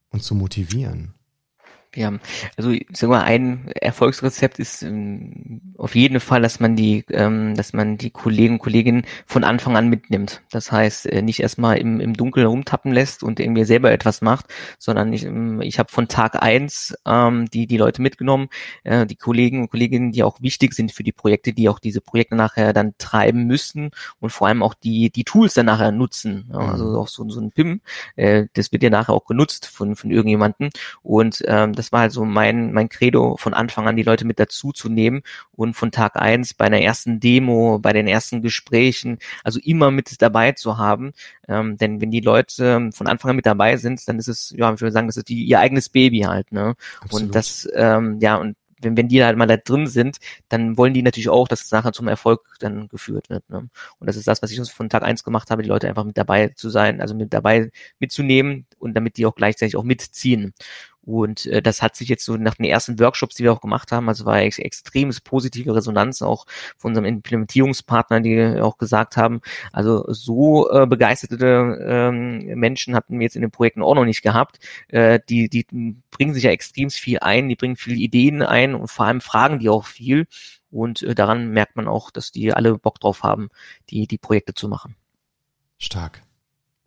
und 0.09 0.21
zu 0.21 0.35
motivieren? 0.35 1.13
Ja, 1.97 2.13
also 2.57 2.69
ich 2.69 2.85
sag 2.93 3.09
mal, 3.09 3.23
ein 3.23 3.69
Erfolgsrezept 3.69 4.59
ist 4.59 4.83
ähm, 4.83 5.73
auf 5.79 5.95
jeden 5.95 6.19
Fall, 6.19 6.43
dass 6.43 6.59
man 6.59 6.75
die, 6.75 7.03
ähm, 7.09 7.55
dass 7.55 7.73
man 7.73 7.97
die 7.97 8.11
Kollegen 8.11 8.53
und 8.53 8.59
Kolleginnen 8.59 9.03
von 9.25 9.43
Anfang 9.43 9.75
an 9.75 9.89
mitnimmt. 9.89 10.43
Das 10.51 10.71
heißt, 10.71 11.07
äh, 11.07 11.23
nicht 11.23 11.39
erstmal 11.39 11.79
im, 11.79 11.99
im 11.99 12.13
Dunkeln 12.13 12.45
rumtappen 12.45 12.91
lässt 12.91 13.23
und 13.23 13.39
irgendwie 13.39 13.63
selber 13.63 13.91
etwas 13.91 14.21
macht, 14.21 14.45
sondern 14.77 15.11
ich, 15.11 15.25
ähm, 15.25 15.59
ich 15.61 15.79
habe 15.79 15.91
von 15.91 16.07
Tag 16.07 16.39
eins 16.39 16.95
ähm, 17.07 17.49
die, 17.49 17.65
die 17.65 17.77
Leute 17.77 18.03
mitgenommen, 18.03 18.49
äh, 18.83 19.07
die 19.07 19.15
Kollegen 19.15 19.61
und 19.61 19.71
Kolleginnen, 19.71 20.11
die 20.11 20.21
auch 20.21 20.39
wichtig 20.39 20.75
sind 20.75 20.91
für 20.91 21.01
die 21.01 21.13
Projekte, 21.13 21.51
die 21.51 21.67
auch 21.67 21.79
diese 21.79 22.01
Projekte 22.01 22.35
nachher 22.35 22.73
dann 22.73 22.93
treiben 22.99 23.45
müssen 23.47 23.89
und 24.19 24.29
vor 24.29 24.49
allem 24.49 24.61
auch 24.61 24.75
die, 24.75 25.09
die 25.09 25.23
Tools 25.23 25.55
dann 25.55 25.65
nachher 25.65 25.91
nutzen. 25.91 26.47
Ja, 26.53 26.59
also 26.59 26.85
mhm. 26.85 26.95
auch 26.97 27.07
so, 27.07 27.27
so 27.27 27.41
ein 27.41 27.49
PIM, 27.49 27.81
äh, 28.17 28.45
das 28.53 28.71
wird 28.71 28.83
ja 28.83 28.91
nachher 28.91 29.15
auch 29.15 29.25
genutzt 29.25 29.65
von, 29.65 29.95
von 29.95 30.11
irgendjemandem 30.11 30.69
und 31.01 31.43
ähm, 31.47 31.73
das 31.73 31.86
das 31.87 31.93
war 31.93 32.01
halt 32.01 32.11
so 32.11 32.25
mein, 32.25 32.73
mein 32.73 32.89
Credo 32.89 33.37
von 33.37 33.53
Anfang 33.53 33.87
an, 33.87 33.95
die 33.95 34.03
Leute 34.03 34.25
mit 34.25 34.39
dazu 34.39 34.73
zu 34.73 34.89
nehmen 34.89 35.21
und 35.53 35.73
von 35.73 35.89
Tag 35.89 36.17
eins 36.17 36.53
bei 36.53 36.67
der 36.67 36.83
ersten 36.83 37.21
Demo, 37.21 37.79
bei 37.79 37.93
den 37.93 38.07
ersten 38.07 38.41
Gesprächen, 38.41 39.19
also 39.45 39.61
immer 39.63 39.89
mit 39.89 40.21
dabei 40.21 40.51
zu 40.51 40.77
haben. 40.77 41.13
Ähm, 41.47 41.77
denn 41.77 42.01
wenn 42.01 42.11
die 42.11 42.19
Leute 42.19 42.89
von 42.93 43.07
Anfang 43.07 43.29
an 43.29 43.35
mit 43.37 43.45
dabei 43.45 43.77
sind, 43.77 44.05
dann 44.09 44.19
ist 44.19 44.27
es, 44.27 44.53
ja, 44.57 44.73
ich 44.73 44.81
würde 44.81 44.91
sagen, 44.91 45.07
das 45.07 45.15
ist 45.15 45.29
die, 45.29 45.45
ihr 45.45 45.61
eigenes 45.61 45.87
Baby 45.87 46.19
halt, 46.19 46.51
ne? 46.51 46.75
Absolut. 46.99 47.27
Und 47.27 47.35
das, 47.35 47.69
ähm, 47.73 48.17
ja, 48.19 48.35
und 48.35 48.57
wenn, 48.81 48.97
wenn 48.97 49.07
die 49.07 49.23
halt 49.23 49.37
mal 49.37 49.47
da 49.47 49.57
drin 49.57 49.87
sind, 49.87 50.17
dann 50.49 50.77
wollen 50.77 50.93
die 50.93 51.01
natürlich 51.01 51.29
auch, 51.29 51.47
dass 51.47 51.63
es 51.63 51.71
nachher 51.71 51.93
zum 51.93 52.07
Erfolg 52.07 52.41
dann 52.59 52.87
geführt 52.87 53.29
wird. 53.29 53.49
Ne? 53.49 53.69
Und 53.99 54.07
das 54.07 54.15
ist 54.15 54.27
das, 54.27 54.41
was 54.41 54.51
ich 54.51 54.71
von 54.71 54.89
Tag 54.89 55.03
eins 55.03 55.23
gemacht 55.23 55.49
habe, 55.49 55.63
die 55.63 55.69
Leute 55.69 55.87
einfach 55.87 56.03
mit 56.03 56.17
dabei 56.17 56.49
zu 56.49 56.69
sein, 56.69 57.01
also 57.01 57.15
mit 57.15 57.33
dabei 57.33 57.71
mitzunehmen 57.99 58.65
und 58.77 58.93
damit 58.93 59.17
die 59.17 59.25
auch 59.25 59.35
gleichzeitig 59.35 59.75
auch 59.75 59.83
mitziehen. 59.83 60.53
Und 61.07 61.45
äh, 61.45 61.61
das 61.61 61.81
hat 61.81 61.95
sich 61.95 62.09
jetzt 62.09 62.25
so 62.25 62.35
nach 62.35 62.55
den 62.55 62.65
ersten 62.65 62.99
Workshops, 62.99 63.35
die 63.35 63.43
wir 63.43 63.53
auch 63.53 63.61
gemacht 63.61 63.93
haben, 63.93 64.09
also 64.09 64.25
war 64.25 64.41
ex 64.41 64.59
extremes 64.59 65.21
positive 65.21 65.73
Resonanz 65.73 66.21
auch 66.21 66.45
von 66.75 66.91
unserem 66.91 67.05
Implementierungspartner, 67.05 68.19
die 68.19 68.59
auch 68.59 68.77
gesagt 68.77 69.15
haben, 69.15 69.39
also 69.71 70.03
so 70.09 70.69
äh, 70.69 70.85
begeisterte 70.85 71.79
ähm, 71.81 72.59
Menschen 72.59 72.93
hatten 72.93 73.19
wir 73.19 73.23
jetzt 73.23 73.37
in 73.37 73.41
den 73.41 73.51
Projekten 73.51 73.83
auch 73.83 73.95
noch 73.95 74.03
nicht 74.03 74.21
gehabt. 74.21 74.59
Äh, 74.89 75.21
die, 75.29 75.47
die 75.47 75.65
bringen 76.11 76.33
sich 76.33 76.43
ja 76.43 76.51
extrem 76.51 76.89
viel 76.89 77.19
ein, 77.19 77.47
die 77.47 77.55
bringen 77.55 77.77
viele 77.77 77.95
Ideen 77.95 78.41
ein 78.41 78.75
und 78.75 78.89
vor 78.89 79.05
allem 79.05 79.21
fragen 79.21 79.59
die 79.59 79.69
auch 79.69 79.85
viel. 79.85 80.27
Und 80.71 81.03
äh, 81.03 81.15
daran 81.15 81.51
merkt 81.51 81.77
man 81.77 81.87
auch, 81.87 82.11
dass 82.11 82.33
die 82.33 82.51
alle 82.51 82.77
Bock 82.77 82.99
drauf 82.99 83.23
haben, 83.23 83.47
die, 83.89 84.07
die 84.07 84.17
Projekte 84.17 84.53
zu 84.53 84.67
machen. 84.67 84.97
Stark. 85.77 86.21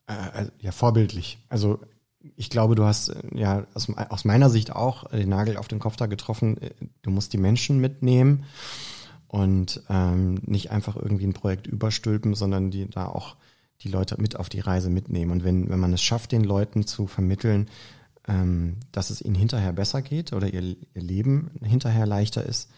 Äh, 0.07 0.43
äh 0.43 0.51
ja, 0.61 0.73
vorbildlich. 0.73 1.39
Also 1.49 1.81
ich 2.37 2.51
glaube, 2.51 2.75
du 2.75 2.85
hast 2.85 3.09
äh, 3.09 3.23
ja 3.35 3.67
aus, 3.75 3.89
aus, 3.97 4.25
meiner 4.25 4.51
Sicht 4.51 4.75
auch 4.75 5.09
den 5.11 5.29
Nagel 5.29 5.57
auf 5.57 5.69
den 5.69 5.79
Kopf 5.79 5.97
da 5.97 6.07
getroffen. 6.07 6.61
Äh, 6.61 6.71
du 7.03 7.11
musst 7.11 7.33
die 7.33 7.39
Menschen 7.39 7.79
mitnehmen 7.81 8.45
und 9.29 9.83
ähm, 9.89 10.41
nicht 10.47 10.71
einfach 10.71 10.97
irgendwie 10.97 11.27
ein 11.27 11.33
Projekt 11.33 11.67
überstülpen, 11.67 12.35
sondern 12.35 12.71
die 12.71 12.89
da 12.89 13.07
auch 13.07 13.37
die 13.83 13.89
Leute 13.89 14.21
mit 14.21 14.37
auf 14.37 14.49
die 14.49 14.61
Reise 14.61 14.91
mitnehmen. 14.91 15.31
Und 15.31 15.45
wenn, 15.45 15.71
wenn 15.71 15.79
man 15.79 15.93
es 15.93 16.03
schafft, 16.03 16.33
den 16.33 16.45
Leuten 16.45 16.87
zu 16.87 17.07
vermitteln, 17.07 17.69
ähm, 18.29 18.77
dass 18.93 19.11
es 19.11 19.23
ihnen 19.23 19.35
hinterher 19.35 19.73
besser 19.73 20.03
geht 20.03 20.33
oder 20.33 20.53
ihr, 20.53 20.63
ihr 20.63 21.03
Leben 21.03 21.51
hinterher 21.63 22.07
leichter 22.07 22.45
ist, 22.45 22.71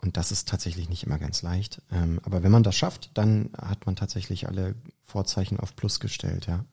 und 0.00 0.16
das 0.16 0.30
ist 0.30 0.48
tatsächlich 0.48 0.88
nicht 0.88 1.02
immer 1.02 1.18
ganz 1.18 1.42
leicht. 1.42 1.82
Ähm, 1.90 2.20
aber 2.22 2.44
wenn 2.44 2.52
man 2.52 2.62
das 2.62 2.76
schafft, 2.76 3.10
dann 3.14 3.50
hat 3.60 3.84
man 3.84 3.96
tatsächlich 3.96 4.46
alle 4.46 4.76
Vorzeichen 5.02 5.58
auf 5.58 5.74
Plus 5.74 5.98
gestellt, 5.98 6.46
ja. 6.46 6.64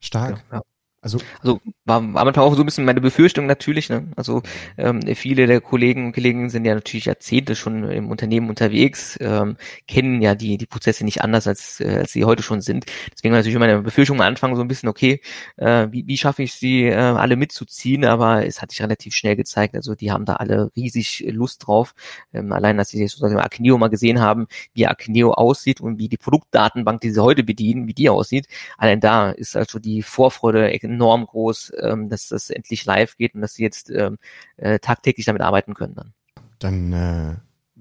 Stark. 0.00 0.42
Ja, 0.50 0.56
ja. 0.56 0.62
Also, 1.06 1.18
also 1.40 1.60
war, 1.84 2.02
war 2.14 2.24
manchmal 2.24 2.44
auch 2.44 2.54
so 2.56 2.62
ein 2.62 2.66
bisschen 2.66 2.84
meine 2.84 3.00
Befürchtung 3.00 3.46
natürlich. 3.46 3.88
Ne? 3.90 4.08
Also 4.16 4.42
ähm, 4.76 5.02
viele 5.14 5.46
der 5.46 5.60
Kollegen 5.60 6.06
und 6.06 6.12
Kollegen 6.14 6.50
sind 6.50 6.64
ja 6.64 6.74
natürlich 6.74 7.04
Jahrzehnte 7.04 7.54
schon 7.54 7.88
im 7.88 8.10
Unternehmen 8.10 8.48
unterwegs, 8.48 9.16
ähm, 9.20 9.56
kennen 9.86 10.20
ja 10.20 10.34
die 10.34 10.58
die 10.58 10.66
Prozesse 10.66 11.04
nicht 11.04 11.22
anders 11.22 11.46
als 11.46 11.80
äh, 11.80 11.98
als 11.98 12.12
sie 12.12 12.24
heute 12.24 12.42
schon 12.42 12.60
sind. 12.60 12.86
Deswegen 13.12 13.32
war 13.32 13.38
natürlich 13.38 13.56
meine 13.56 13.82
Befürchtung 13.82 14.20
am 14.20 14.26
Anfang 14.26 14.56
so 14.56 14.62
ein 14.62 14.66
bisschen 14.66 14.88
okay, 14.88 15.20
äh, 15.58 15.86
wie, 15.92 16.08
wie 16.08 16.18
schaffe 16.18 16.42
ich 16.42 16.54
sie 16.54 16.86
äh, 16.86 16.96
alle 16.96 17.36
mitzuziehen? 17.36 18.04
Aber 18.04 18.44
es 18.44 18.60
hat 18.60 18.72
sich 18.72 18.82
relativ 18.82 19.14
schnell 19.14 19.36
gezeigt. 19.36 19.76
Also 19.76 19.94
die 19.94 20.10
haben 20.10 20.24
da 20.24 20.34
alle 20.34 20.72
riesig 20.74 21.24
Lust 21.28 21.68
drauf. 21.68 21.94
Ähm, 22.32 22.50
allein, 22.52 22.78
dass 22.78 22.88
sie 22.88 23.06
sozusagen 23.06 23.38
Acneo 23.38 23.78
mal 23.78 23.90
gesehen 23.90 24.20
haben, 24.20 24.48
wie 24.74 24.88
Acneo 24.88 25.34
aussieht 25.34 25.80
und 25.80 26.00
wie 26.00 26.08
die 26.08 26.16
Produktdatenbank, 26.16 27.00
die 27.00 27.12
sie 27.12 27.22
heute 27.22 27.44
bedienen, 27.44 27.86
wie 27.86 27.94
die 27.94 28.08
aussieht. 28.08 28.48
Allein 28.76 28.98
da 28.98 29.30
ist 29.30 29.56
also 29.56 29.78
die 29.78 30.02
Vorfreude 30.02 30.72
enorm 30.96 31.26
groß, 31.26 31.72
ähm, 31.80 32.08
dass 32.08 32.28
das 32.28 32.50
endlich 32.50 32.84
live 32.84 33.16
geht 33.16 33.34
und 33.34 33.40
dass 33.42 33.54
sie 33.54 33.62
jetzt 33.62 33.90
ähm, 33.90 34.18
äh, 34.56 34.78
tagtäglich 34.78 35.26
damit 35.26 35.42
arbeiten 35.42 35.74
können 35.74 35.94
dann. 35.94 36.12
Dann 36.58 36.92
äh, 36.92 37.36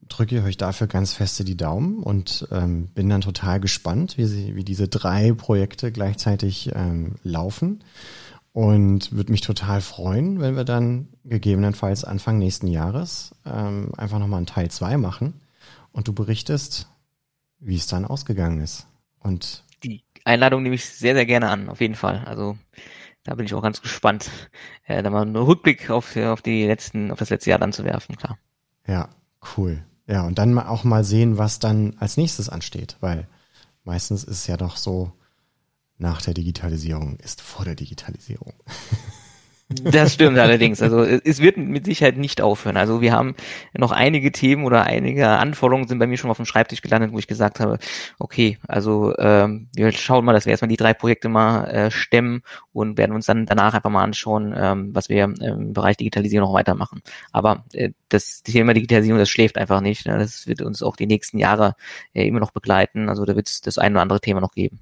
drücke 0.08 0.38
ich 0.38 0.44
euch 0.44 0.58
dafür 0.58 0.88
ganz 0.88 1.14
feste 1.14 1.44
die 1.44 1.58
Daumen 1.58 2.04
und 2.04 2.48
ähm, 2.52 2.88
bin 2.94 3.10
dann 3.10 3.22
total 3.22 3.60
gespannt, 3.60 4.18
wie, 4.18 4.26
sie, 4.26 4.56
wie 4.56 4.64
diese 4.64 4.88
drei 4.88 5.34
Projekte 5.34 5.92
gleichzeitig 5.92 6.72
ähm, 6.74 7.16
laufen. 7.24 7.84
Und 8.52 9.12
würde 9.12 9.34
mich 9.34 9.42
total 9.42 9.82
freuen, 9.82 10.40
wenn 10.40 10.56
wir 10.56 10.64
dann 10.64 11.10
gegebenenfalls 11.26 12.06
Anfang 12.06 12.38
nächsten 12.38 12.68
Jahres 12.68 13.36
ähm, 13.46 13.92
einfach 13.98 14.18
nochmal 14.18 14.38
einen 14.38 14.46
Teil 14.46 14.72
zwei 14.72 14.96
machen 14.96 15.42
und 15.92 16.08
du 16.08 16.14
berichtest, 16.14 16.88
wie 17.60 17.76
es 17.76 17.88
dann 17.88 18.06
ausgegangen 18.06 18.62
ist. 18.62 18.88
Und 19.20 19.66
die 19.84 20.04
Einladung 20.24 20.64
nehme 20.64 20.76
ich 20.76 20.86
sehr, 20.86 21.16
sehr 21.16 21.26
gerne 21.26 21.50
an, 21.50 21.68
auf 21.70 21.82
jeden 21.82 21.96
Fall. 21.96 22.24
Also 22.26 22.58
da 23.26 23.36
bin 23.36 23.46
ich 23.46 23.54
auch 23.54 23.62
ganz 23.62 23.82
gespannt, 23.82 24.30
äh, 24.86 25.04
da 25.04 25.10
mal 25.10 25.24
einen 25.24 25.36
Rückblick 25.36 25.90
auf, 25.90 26.16
auf 26.16 26.42
die 26.42 26.66
letzten, 26.66 27.12
auf 27.12 27.20
das 27.20 27.32
letzte 27.32 27.50
Jahr 27.50 27.60
dann 27.60 27.74
zu 27.74 27.84
werfen, 27.84 28.16
klar. 28.16 28.38
Ja, 28.88 29.10
cool. 29.58 29.84
Ja, 30.08 30.26
und 30.26 30.38
dann 30.38 30.58
auch 30.60 30.84
mal 30.84 31.04
sehen, 31.04 31.38
was 31.38 31.60
dann 31.60 31.96
als 32.00 32.16
nächstes 32.16 32.50
ansteht, 32.50 32.98
weil 33.02 33.28
meistens 33.84 34.24
ist 34.24 34.38
es 34.38 34.48
ja 34.48 34.58
doch 34.58 34.78
so, 34.78 35.12
nach 35.98 36.22
der 36.22 36.34
Digitalisierung 36.34 37.18
ist 37.18 37.42
vor 37.42 37.66
der 37.66 37.76
Digitalisierung. 37.76 38.54
Das 39.68 40.14
stimmt 40.14 40.38
allerdings. 40.38 40.84
Also 40.84 41.02
es 41.04 41.40
wird 41.40 41.58
mit 41.58 41.86
Sicherheit 41.86 42.18
nicht 42.18 42.40
aufhören. 42.40 42.78
Also 42.78 43.02
wir 43.02 43.14
haben 43.14 43.34
noch 43.74 43.92
einige 43.92 44.32
Themen 44.32 44.64
oder 44.64 44.84
einige 44.84 45.28
Anforderungen 45.28 45.88
sind 45.88 45.98
bei 45.98 46.06
mir 46.06 46.18
schon 46.18 46.30
auf 46.30 46.38
dem 46.38 46.46
Schreibtisch 46.46 46.82
gelandet, 46.82 47.12
wo 47.12 47.18
ich 47.18 47.26
gesagt 47.26 47.60
habe, 47.60 47.80
okay, 48.20 48.60
also 48.68 49.18
ähm, 49.18 49.68
wir 49.76 49.92
schauen 49.92 50.24
mal, 50.24 50.34
dass 50.34 50.46
wir 50.46 50.52
erstmal 50.52 50.70
die 50.70 50.78
drei 50.78 50.94
Projekte 50.94 51.30
mal 51.30 51.66
äh, 51.66 51.92
stemmen 51.92 52.44
und 52.74 53.00
werden 53.00 53.16
uns 53.16 53.26
dann 53.26 53.48
danach 53.48 53.74
einfach 53.74 53.90
mal 53.90 54.04
anschauen, 54.04 54.54
ähm, 54.56 54.94
was 54.94 55.10
wir 55.10 55.24
im 55.24 55.74
Bereich 55.74 55.98
Digitalisierung 55.98 56.48
noch 56.48 56.56
weitermachen. 56.56 57.02
Aber 57.32 57.66
äh, 57.74 57.90
das 58.10 58.44
Thema 58.44 58.76
Digitalisierung, 58.76 59.18
das 59.18 59.30
schläft 59.30 59.58
einfach 59.58 59.82
nicht. 59.82 60.06
Ne? 60.06 60.20
Das 60.20 60.46
wird 60.46 60.62
uns 60.62 60.84
auch 60.84 60.96
die 60.96 61.08
nächsten 61.08 61.40
Jahre 61.40 61.76
äh, 62.14 62.28
immer 62.28 62.40
noch 62.40 62.52
begleiten. 62.52 63.10
Also 63.10 63.26
da 63.26 63.36
wird 63.36 63.48
es 63.48 63.62
das 63.62 63.80
ein 63.80 63.94
oder 63.94 64.04
andere 64.04 64.22
Thema 64.22 64.42
noch 64.42 64.54
geben, 64.54 64.82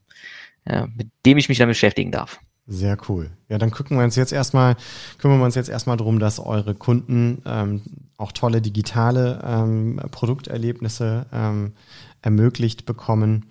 äh, 0.65 0.87
mit 0.93 1.07
dem 1.25 1.37
ich 1.37 1.47
mich 1.47 1.57
dann 1.57 1.69
beschäftigen 1.69 2.11
darf. 2.11 2.41
Sehr 2.65 2.97
cool. 3.09 3.29
Ja, 3.49 3.57
dann 3.57 3.71
gucken 3.71 3.97
wir 3.97 4.05
uns 4.05 4.15
jetzt 4.15 4.31
erstmal, 4.31 4.77
kümmern 5.17 5.39
wir 5.39 5.45
uns 5.45 5.55
jetzt 5.55 5.69
erstmal 5.69 5.97
darum, 5.97 6.19
dass 6.19 6.39
eure 6.39 6.75
Kunden 6.75 7.41
ähm, 7.45 7.81
auch 8.15 8.31
tolle 8.31 8.61
digitale 8.61 9.41
ähm, 9.45 9.99
Produkterlebnisse 10.11 11.25
ähm, 11.33 11.73
ermöglicht 12.21 12.85
bekommen. 12.85 13.47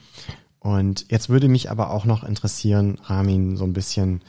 Und 0.60 1.06
jetzt 1.10 1.28
würde 1.28 1.48
mich 1.48 1.70
aber 1.70 1.90
auch 1.90 2.06
noch 2.06 2.24
interessieren, 2.24 2.98
Ramin, 3.02 3.56
so 3.56 3.64
ein 3.64 3.74
bisschen 3.74 4.22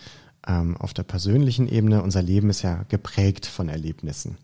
ähm, 0.45 0.75
auf 0.75 0.93
der 0.93 1.03
persönlichen 1.03 1.69
Ebene. 1.69 2.03
Unser 2.03 2.21
Leben 2.21 2.49
ist 2.49 2.61
ja 2.61 2.83
geprägt 2.89 3.45
von 3.45 3.69
Erlebnissen. 3.69 4.37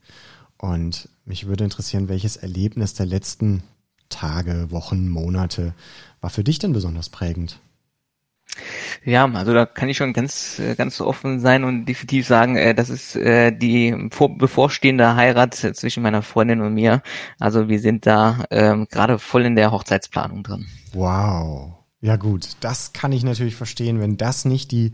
Und 0.57 1.09
mich 1.25 1.47
würde 1.47 1.65
interessieren, 1.65 2.07
welches 2.07 2.37
Erlebnis 2.37 2.93
der 2.93 3.05
letzten 3.05 3.63
Tage, 4.07 4.71
Wochen, 4.71 5.09
Monate 5.09 5.73
war 6.21 6.29
für 6.29 6.43
dich 6.43 6.59
denn 6.59 6.73
besonders 6.73 7.09
prägend? 7.09 7.59
Ja, 9.05 9.25
also 9.31 9.53
da 9.53 9.65
kann 9.65 9.89
ich 9.89 9.97
schon 9.97 10.13
ganz, 10.13 10.59
äh, 10.59 10.75
ganz 10.75 10.99
offen 10.99 11.39
sein 11.39 11.63
und 11.63 11.85
definitiv 11.85 12.27
sagen, 12.27 12.57
äh, 12.57 12.75
das 12.75 12.89
ist 12.89 13.15
äh, 13.15 13.51
die 13.51 14.09
vor, 14.11 14.37
bevorstehende 14.37 15.15
Heirat 15.15 15.55
zwischen 15.55 16.03
meiner 16.03 16.21
Freundin 16.21 16.61
und 16.61 16.73
mir. 16.73 17.01
Also 17.39 17.69
wir 17.69 17.79
sind 17.79 18.05
da 18.05 18.43
ähm, 18.49 18.87
gerade 18.89 19.17
voll 19.19 19.45
in 19.45 19.55
der 19.55 19.71
Hochzeitsplanung 19.71 20.43
drin. 20.43 20.67
Wow. 20.93 21.73
Ja 22.01 22.15
gut, 22.15 22.51
das 22.61 22.93
kann 22.93 23.11
ich 23.11 23.23
natürlich 23.23 23.55
verstehen, 23.55 23.99
wenn 23.99 24.17
das 24.17 24.45
nicht 24.45 24.71
die, 24.71 24.93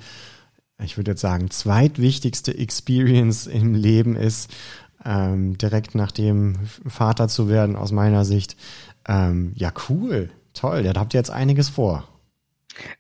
ich 0.84 0.98
würde 0.98 1.12
jetzt 1.12 1.22
sagen, 1.22 1.52
zweitwichtigste 1.52 2.58
Experience 2.58 3.48
im 3.48 3.76
Leben 3.76 4.16
ist, 4.16 4.52
ähm, 5.04 5.58
direkt 5.58 5.94
nach 5.94 6.12
dem 6.12 6.58
Vater 6.88 7.28
zu 7.28 7.48
werden, 7.48 7.76
aus 7.76 7.92
meiner 7.92 8.26
Sicht. 8.26 8.58
Ähm, 9.08 9.52
ja, 9.56 9.72
cool, 9.90 10.32
toll, 10.54 10.82
da 10.82 11.00
habt 11.00 11.14
ihr 11.14 11.20
jetzt 11.20 11.30
einiges 11.30 11.70
vor. 11.70 12.08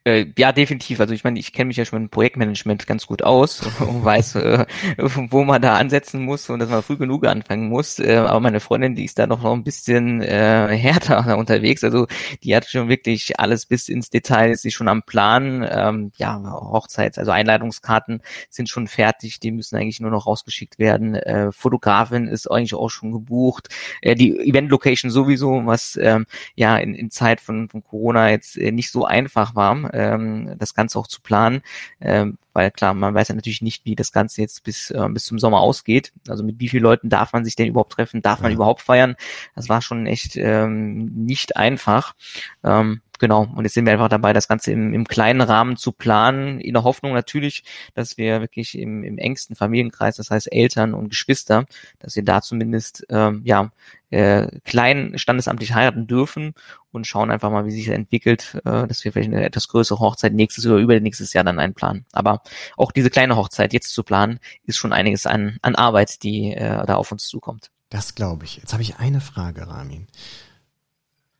Äh, 0.04 0.28
ja, 0.38 0.52
definitiv. 0.52 1.00
Also 1.00 1.14
ich 1.14 1.24
meine, 1.24 1.40
ich 1.40 1.52
kenne 1.54 1.68
mich 1.68 1.78
ja 1.78 1.86
schon 1.86 2.04
im 2.04 2.10
Projektmanagement 2.10 2.88
ganz 2.88 3.06
gut 3.06 3.24
aus 3.24 3.62
und 3.80 4.04
weiß, 4.04 4.36
äh, 4.36 4.66
wo 4.98 5.44
man 5.44 5.62
da 5.62 5.76
ansetzen 5.76 6.24
muss 6.24 6.50
und 6.50 6.60
dass 6.60 6.70
man 6.70 6.84
früh 6.84 6.98
genug 6.98 7.26
anfangen 7.26 7.70
muss. 7.70 8.00
Äh, 8.00 8.16
aber 8.16 8.40
meine 8.40 8.60
Freundin, 8.60 8.96
die 8.96 9.06
ist 9.06 9.20
da 9.20 9.28
noch, 9.28 9.42
noch 9.44 9.54
ein 9.54 9.64
bisschen 9.64 10.22
äh, 10.22 10.68
härter 10.78 11.38
unterwegs. 11.38 11.84
Also 11.84 12.08
die 12.44 12.56
hat 12.56 12.66
schon 12.66 12.88
wirklich 12.90 13.40
alles 13.40 13.66
bis 13.66 13.90
ins 13.90 14.10
Detail, 14.10 14.52
ist 14.52 14.62
sie 14.62 14.72
schon 14.72 14.88
am 14.88 15.04
Plan. 15.04 15.68
Ähm, 15.70 16.12
ja, 16.18 16.42
Hochzeits-, 16.44 17.20
also 17.20 17.32
Einladungskarten 17.32 18.22
sind 18.50 18.70
schon 18.70 18.88
fertig, 18.88 19.40
die 19.40 19.52
müssen 19.52 19.76
eigentlich 19.76 20.00
nur 20.00 20.12
noch 20.12 20.28
rausgeschickt 20.28 20.80
werden. 20.80 21.16
Äh, 21.16 21.52
Fotografin 21.52 22.28
ist 22.28 22.48
eigentlich 22.50 22.76
auch 22.76 22.90
schon 22.90 23.12
gebucht. 23.12 23.70
Äh, 24.02 24.16
die 24.16 24.38
Event-Location 24.40 25.12
sowieso, 25.12 25.66
was 25.66 25.98
ähm, 26.02 26.26
ja 26.56 26.78
in, 26.78 26.96
in 26.96 27.12
Zeit 27.12 27.42
von, 27.42 27.70
von 27.70 27.84
Corona 27.84 28.30
jetzt 28.30 28.58
nicht 28.58 28.92
so 28.92 29.06
einfach 29.06 29.56
war 29.56 29.65
war, 29.66 29.94
ähm, 29.94 30.56
das 30.58 30.74
Ganze 30.74 31.00
auch 31.00 31.08
zu 31.08 31.22
planen, 31.22 31.62
ähm, 32.02 32.38
weil 32.56 32.72
klar, 32.72 32.94
man 32.94 33.14
weiß 33.14 33.28
ja 33.28 33.36
natürlich 33.36 33.62
nicht, 33.62 33.86
wie 33.86 33.96
das 33.96 34.14
Ganze 34.14 34.42
jetzt 34.42 34.64
bis, 34.64 34.90
äh, 34.92 35.08
bis 35.10 35.26
zum 35.26 35.40
Sommer 35.40 35.60
ausgeht. 35.60 36.14
Also 36.28 36.44
mit 36.44 36.60
wie 36.60 36.70
vielen 36.70 36.84
Leuten 36.84 37.10
darf 37.10 37.34
man 37.34 37.44
sich 37.44 37.56
denn 37.56 37.68
überhaupt 37.68 37.92
treffen, 37.92 38.22
darf 38.22 38.40
man 38.40 38.54
überhaupt 38.54 38.82
feiern? 38.82 39.16
Das 39.56 39.68
war 39.68 39.82
schon 39.82 40.08
echt 40.08 40.38
ähm, 40.38 41.06
nicht 41.14 41.58
einfach. 41.58 42.16
Ähm, 42.64 43.02
genau, 43.20 43.48
und 43.56 43.66
jetzt 43.66 43.74
sind 43.74 43.86
wir 43.86 43.94
einfach 43.94 44.10
dabei, 44.10 44.32
das 44.32 44.48
Ganze 44.48 44.72
im, 44.72 44.94
im 44.94 45.06
kleinen 45.06 45.42
Rahmen 45.42 45.76
zu 45.76 45.92
planen, 45.92 46.60
in 46.60 46.74
der 46.74 46.84
Hoffnung 46.84 47.14
natürlich, 47.14 47.64
dass 47.94 48.18
wir 48.18 48.40
wirklich 48.40 48.78
im, 48.78 49.04
im 49.04 49.18
engsten 49.18 49.56
Familienkreis, 49.56 50.16
das 50.16 50.32
heißt 50.32 50.52
Eltern 50.52 50.94
und 50.94 51.10
Geschwister, 51.10 51.66
dass 52.00 52.16
wir 52.16 52.24
da 52.24 52.42
zumindest 52.42 53.06
ähm, 53.10 53.42
ja 53.44 53.72
äh, 54.12 54.60
klein 54.64 55.18
standesamtlich 55.18 55.74
heiraten 55.74 56.08
dürfen 56.08 56.54
und 56.92 57.08
schauen 57.08 57.32
einfach 57.32 57.52
mal, 57.52 57.66
wie 57.66 57.72
sich 57.72 57.88
das 57.88 57.96
entwickelt, 57.96 58.62
äh, 58.64 58.88
dass 58.88 59.04
wir 59.04 59.12
vielleicht 59.12 59.32
eine 59.32 59.44
etwas 59.44 59.68
größere 59.68 60.00
Hochzeit 60.00 60.34
nächstes 60.34 60.66
oder 60.66 60.78
übernächstes 60.78 61.34
Jahr 61.34 61.44
dann 61.44 61.60
einplanen. 61.60 62.06
Aber 62.14 62.42
auch 62.78 62.92
diese 62.92 63.10
kleine 63.10 63.36
Hochzeit 63.36 63.74
jetzt 63.74 63.94
zu 63.94 64.04
planen, 64.04 64.40
ist 64.64 64.78
schon 64.78 64.94
einiges 64.94 65.26
an, 65.26 65.58
an 65.62 65.76
Arbeit, 65.76 66.24
die 66.24 66.54
äh, 66.54 66.86
da 66.86 66.96
auf 66.96 67.12
uns 67.12 67.26
zukommt. 67.28 67.72
Das 67.90 68.16
glaube 68.16 68.46
ich. 68.46 68.58
Jetzt 68.58 68.74
habe 68.74 68.84
ich 68.84 68.98
eine 68.98 69.22
Frage, 69.22 69.68
Ramin. 69.68 70.08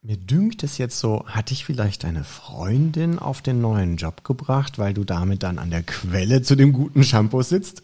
Mir 0.08 0.18
dünkt 0.18 0.62
es 0.62 0.78
jetzt 0.78 1.00
so, 1.00 1.26
hat 1.26 1.50
dich 1.50 1.66
vielleicht 1.66 2.04
deine 2.04 2.24
Freundin 2.24 3.18
auf 3.18 3.42
den 3.42 3.60
neuen 3.60 3.98
Job 3.98 4.24
gebracht, 4.24 4.78
weil 4.78 4.94
du 4.94 5.04
damit 5.04 5.42
dann 5.42 5.58
an 5.58 5.72
der 5.72 5.82
Quelle 5.82 6.44
zu 6.44 6.56
dem 6.56 6.74
guten 6.74 7.04
Shampoo 7.04 7.42
sitzt? 7.42 7.82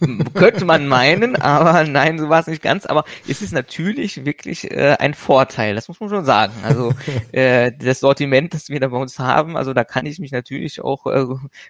Könnte 0.32 0.64
man 0.64 0.88
meinen, 0.88 1.36
aber 1.36 1.84
nein, 1.84 2.18
so 2.18 2.30
war 2.30 2.40
es 2.40 2.46
nicht 2.46 2.62
ganz. 2.62 2.86
Aber 2.86 3.04
es 3.28 3.42
ist 3.42 3.52
natürlich 3.52 4.24
wirklich 4.24 4.70
äh, 4.70 4.96
ein 4.98 5.12
Vorteil, 5.12 5.74
das 5.74 5.88
muss 5.88 6.00
man 6.00 6.08
schon 6.08 6.24
sagen. 6.24 6.54
Also 6.62 6.94
äh, 7.32 7.72
das 7.78 8.00
Sortiment, 8.00 8.54
das 8.54 8.70
wir 8.70 8.80
da 8.80 8.88
bei 8.88 8.96
uns 8.96 9.18
haben, 9.18 9.58
also 9.58 9.74
da 9.74 9.84
kann 9.84 10.06
ich 10.06 10.18
mich 10.20 10.32
natürlich 10.32 10.80
auch 10.80 11.04
äh, 11.04 11.26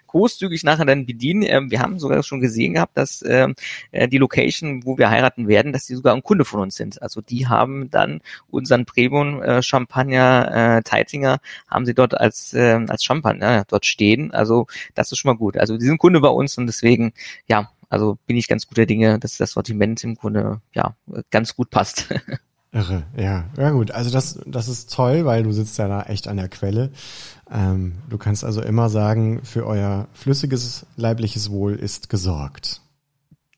großzügig 0.06 0.62
nachher 0.62 0.84
dann 0.84 1.04
bedienen. 1.04 1.42
Ähm, 1.42 1.72
wir 1.72 1.80
haben 1.80 1.98
sogar 1.98 2.22
schon 2.22 2.40
gesehen 2.40 2.74
gehabt, 2.74 2.96
dass 2.96 3.22
äh, 3.22 3.48
die 3.92 4.18
Location, 4.18 4.84
wo 4.84 4.98
wir 4.98 5.10
heiraten 5.10 5.48
werden, 5.48 5.72
dass 5.72 5.86
die 5.86 5.96
sogar 5.96 6.14
ein 6.14 6.22
Kunde 6.22 6.44
von 6.44 6.60
uns 6.60 6.76
sind. 6.76 7.02
Also 7.02 7.20
die 7.22 7.48
haben 7.48 7.90
dann 7.90 8.20
unseren 8.50 8.84
Premium 8.84 9.42
äh, 9.48 9.62
Champagner 9.62 10.78
äh, 10.78 10.82
Teitinger 10.82 11.38
haben 11.68 11.86
sie 11.86 11.94
dort 11.94 12.18
als 12.18 12.54
äh, 12.54 12.78
als 12.88 13.02
Champagner 13.02 13.64
dort 13.68 13.86
stehen. 13.86 14.32
Also 14.32 14.66
das 14.94 15.12
ist 15.12 15.18
schon 15.18 15.30
mal 15.30 15.38
gut. 15.38 15.56
Also 15.56 15.76
die 15.76 15.86
sind 15.86 15.98
Kunde 15.98 16.20
bei 16.20 16.28
uns 16.28 16.58
und 16.58 16.66
deswegen 16.66 17.12
ja, 17.46 17.70
also 17.88 18.18
bin 18.26 18.36
ich 18.36 18.48
ganz 18.48 18.66
guter 18.66 18.86
Dinge, 18.86 19.18
dass 19.18 19.36
das 19.36 19.52
Sortiment 19.52 20.04
im 20.04 20.14
Grunde 20.14 20.60
ja 20.74 20.94
ganz 21.30 21.56
gut 21.56 21.70
passt. 21.70 22.08
Irre, 22.70 23.04
ja. 23.16 23.46
Ja 23.56 23.70
gut, 23.70 23.90
also 23.92 24.10
das, 24.10 24.40
das 24.46 24.68
ist 24.68 24.92
toll, 24.92 25.24
weil 25.24 25.42
du 25.42 25.52
sitzt 25.52 25.78
ja 25.78 25.88
da 25.88 26.02
echt 26.02 26.28
an 26.28 26.36
der 26.36 26.48
Quelle. 26.48 26.90
Ähm, 27.50 27.94
du 28.10 28.18
kannst 28.18 28.44
also 28.44 28.60
immer 28.60 28.90
sagen, 28.90 29.40
für 29.42 29.66
euer 29.66 30.06
flüssiges 30.12 30.84
leibliches 30.96 31.50
Wohl 31.50 31.74
ist 31.74 32.10
gesorgt. 32.10 32.82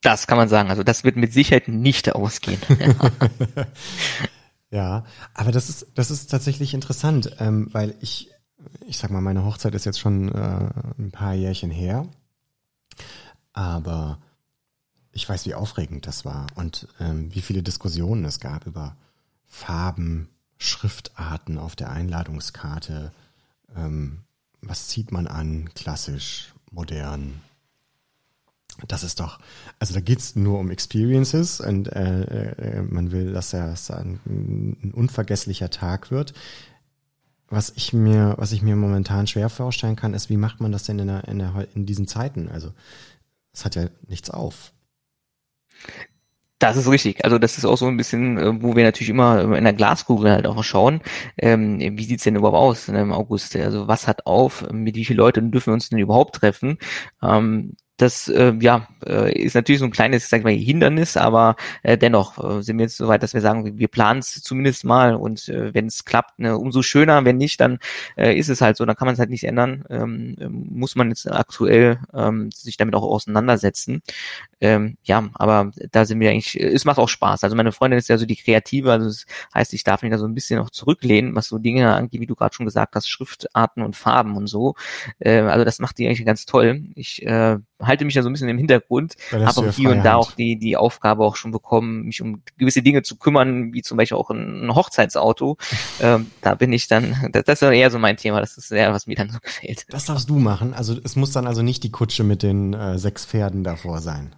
Das 0.02 0.26
kann 0.26 0.38
man 0.38 0.48
sagen. 0.48 0.70
Also 0.70 0.84
das 0.84 1.02
wird 1.02 1.16
mit 1.16 1.32
Sicherheit 1.32 1.66
nicht 1.66 2.14
ausgehen. 2.14 2.60
Ja, 4.70 5.04
aber 5.34 5.50
das 5.50 5.68
ist, 5.68 5.88
das 5.94 6.10
ist 6.10 6.30
tatsächlich 6.30 6.74
interessant, 6.74 7.36
ähm, 7.40 7.68
weil 7.72 7.96
ich, 8.00 8.30
ich 8.86 8.98
sag 8.98 9.10
mal, 9.10 9.20
meine 9.20 9.44
Hochzeit 9.44 9.74
ist 9.74 9.84
jetzt 9.84 9.98
schon 9.98 10.28
äh, 10.28 10.70
ein 10.98 11.10
paar 11.10 11.34
Jährchen 11.34 11.70
her, 11.70 12.06
aber 13.52 14.20
ich 15.12 15.28
weiß, 15.28 15.44
wie 15.46 15.54
aufregend 15.54 16.06
das 16.06 16.24
war 16.24 16.46
und 16.54 16.86
ähm, 17.00 17.34
wie 17.34 17.42
viele 17.42 17.64
Diskussionen 17.64 18.24
es 18.24 18.38
gab 18.38 18.66
über 18.66 18.96
Farben, 19.44 20.28
Schriftarten 20.56 21.58
auf 21.58 21.74
der 21.74 21.90
Einladungskarte. 21.90 23.12
Ähm, 23.74 24.22
was 24.60 24.86
zieht 24.86 25.10
man 25.10 25.26
an? 25.26 25.70
Klassisch, 25.74 26.54
modern, 26.70 27.40
das 28.88 29.02
ist 29.02 29.20
doch, 29.20 29.38
also 29.78 29.94
da 29.94 30.00
geht's 30.00 30.36
nur 30.36 30.58
um 30.58 30.70
Experiences 30.70 31.60
und 31.60 31.88
äh, 31.88 32.52
äh, 32.52 32.82
man 32.82 33.12
will, 33.12 33.32
dass 33.32 33.52
es 33.52 33.90
ein, 33.90 34.20
ein 34.26 34.92
unvergesslicher 34.94 35.70
Tag 35.70 36.10
wird. 36.10 36.32
Was 37.48 37.72
ich 37.74 37.92
mir, 37.92 38.34
was 38.38 38.52
ich 38.52 38.62
mir 38.62 38.76
momentan 38.76 39.26
schwer 39.26 39.48
vorstellen 39.48 39.96
kann, 39.96 40.14
ist, 40.14 40.30
wie 40.30 40.36
macht 40.36 40.60
man 40.60 40.70
das 40.70 40.84
denn 40.84 41.00
in, 41.00 41.08
der, 41.08 41.26
in, 41.26 41.38
der, 41.40 41.66
in 41.74 41.84
diesen 41.84 42.06
Zeiten? 42.06 42.48
Also 42.48 42.72
es 43.52 43.64
hat 43.64 43.74
ja 43.74 43.88
nichts 44.06 44.30
auf. 44.30 44.72
Das 46.60 46.76
ist 46.76 46.90
richtig. 46.90 47.24
Also 47.24 47.38
das 47.38 47.56
ist 47.56 47.64
auch 47.64 47.78
so 47.78 47.86
ein 47.86 47.96
bisschen, 47.96 48.36
äh, 48.36 48.62
wo 48.62 48.76
wir 48.76 48.84
natürlich 48.84 49.08
immer 49.08 49.56
in 49.56 49.64
der 49.64 49.72
Glaskugel 49.72 50.30
halt 50.30 50.46
auch 50.46 50.62
schauen, 50.62 51.00
ähm, 51.38 51.80
wie 51.80 52.04
sieht's 52.04 52.24
denn 52.24 52.36
überhaupt 52.36 52.56
aus 52.56 52.88
im 52.88 53.12
August? 53.12 53.56
Also 53.56 53.88
was 53.88 54.06
hat 54.06 54.26
auf, 54.26 54.70
mit 54.70 54.94
wie 54.94 55.06
vielen 55.06 55.16
Leuten 55.16 55.50
dürfen 55.50 55.68
wir 55.68 55.74
uns 55.74 55.88
denn 55.88 55.98
überhaupt 55.98 56.36
treffen? 56.36 56.76
Ähm, 57.22 57.76
das 58.00 58.28
äh, 58.28 58.54
ja 58.60 58.88
äh, 59.06 59.32
ist 59.32 59.54
natürlich 59.54 59.80
so 59.80 59.84
ein 59.84 59.90
kleines, 59.90 60.28
sag 60.28 60.38
ich 60.38 60.44
mal, 60.44 60.52
Hindernis, 60.52 61.16
aber 61.16 61.56
äh, 61.82 61.98
dennoch 61.98 62.42
äh, 62.42 62.62
sind 62.62 62.78
wir 62.78 62.84
jetzt 62.84 62.96
so 62.96 63.08
weit, 63.08 63.22
dass 63.22 63.34
wir 63.34 63.40
sagen, 63.40 63.78
wir 63.78 63.88
planen 63.88 64.20
es 64.20 64.42
zumindest 64.42 64.84
mal 64.84 65.14
und 65.14 65.48
äh, 65.48 65.74
wenn 65.74 65.86
es 65.86 66.04
klappt, 66.04 66.38
ne, 66.38 66.56
umso 66.56 66.82
schöner. 66.82 67.24
Wenn 67.24 67.36
nicht, 67.36 67.60
dann 67.60 67.78
äh, 68.16 68.36
ist 68.38 68.48
es 68.48 68.60
halt 68.60 68.76
so, 68.76 68.86
dann 68.86 68.96
kann 68.96 69.06
man 69.06 69.14
es 69.14 69.18
halt 69.18 69.30
nicht 69.30 69.44
ändern. 69.44 69.84
Ähm, 69.90 70.36
ähm, 70.40 70.66
muss 70.70 70.96
man 70.96 71.08
jetzt 71.08 71.30
aktuell 71.30 72.00
ähm, 72.14 72.50
sich 72.52 72.76
damit 72.76 72.94
auch 72.94 73.02
auseinandersetzen. 73.02 74.02
Ähm, 74.60 74.96
ja, 75.02 75.28
aber 75.34 75.70
da 75.92 76.04
sind 76.04 76.20
wir 76.20 76.30
eigentlich, 76.30 76.58
es 76.58 76.84
macht 76.84 76.98
auch 76.98 77.08
Spaß. 77.08 77.44
Also 77.44 77.56
meine 77.56 77.72
Freundin 77.72 77.98
ist 77.98 78.08
ja 78.08 78.18
so 78.18 78.26
die 78.26 78.36
Kreative, 78.36 78.92
also 78.92 79.06
das 79.06 79.26
heißt, 79.54 79.74
ich 79.74 79.84
darf 79.84 80.02
mich 80.02 80.10
da 80.10 80.18
so 80.18 80.26
ein 80.26 80.34
bisschen 80.34 80.58
noch 80.58 80.70
zurücklehnen, 80.70 81.34
was 81.34 81.48
so 81.48 81.58
Dinge 81.58 81.94
angeht, 81.94 82.20
wie 82.20 82.26
du 82.26 82.34
gerade 82.34 82.54
schon 82.54 82.66
gesagt 82.66 82.94
hast, 82.94 83.08
Schriftarten 83.08 83.82
und 83.82 83.96
Farben 83.96 84.36
und 84.36 84.46
so. 84.46 84.74
Äh, 85.18 85.40
also 85.40 85.64
das 85.64 85.78
macht 85.80 85.98
die 85.98 86.06
eigentlich 86.06 86.24
ganz 86.24 86.46
toll. 86.46 86.84
Ich 86.94 87.24
äh, 87.26 87.58
halte 87.82 88.04
mich 88.04 88.14
ja 88.14 88.22
so 88.22 88.28
ein 88.28 88.32
bisschen 88.32 88.48
im 88.48 88.58
Hintergrund, 88.58 89.16
habe 89.32 89.60
auch 89.60 89.72
hier 89.72 89.90
und 89.90 90.04
da 90.04 90.16
auch 90.16 90.32
die, 90.32 90.58
die 90.58 90.76
Aufgabe 90.76 91.24
auch 91.24 91.36
schon 91.36 91.50
bekommen, 91.52 92.04
mich 92.06 92.22
um 92.22 92.42
gewisse 92.58 92.82
Dinge 92.82 93.02
zu 93.02 93.16
kümmern, 93.16 93.72
wie 93.72 93.82
zum 93.82 93.96
Beispiel 93.96 94.16
auch 94.16 94.30
ein, 94.30 94.74
Hochzeitsauto. 94.74 95.56
ähm, 96.00 96.30
da 96.42 96.54
bin 96.54 96.72
ich 96.72 96.88
dann, 96.88 97.28
das, 97.32 97.44
das 97.44 97.62
ist 97.62 97.70
eher 97.70 97.90
so 97.90 97.98
mein 97.98 98.16
Thema, 98.16 98.40
das 98.40 98.56
ist 98.56 98.70
eher, 98.70 98.92
was 98.92 99.06
mir 99.06 99.16
dann 99.16 99.30
so 99.30 99.38
gefällt. 99.42 99.86
Das 99.88 100.06
darfst 100.06 100.28
du 100.28 100.38
machen. 100.38 100.74
Also 100.74 100.96
es 101.02 101.16
muss 101.16 101.32
dann 101.32 101.46
also 101.46 101.62
nicht 101.62 101.82
die 101.82 101.90
Kutsche 101.90 102.24
mit 102.24 102.42
den 102.42 102.74
äh, 102.74 102.98
sechs 102.98 103.24
Pferden 103.24 103.64
davor 103.64 104.00
sein. 104.00 104.34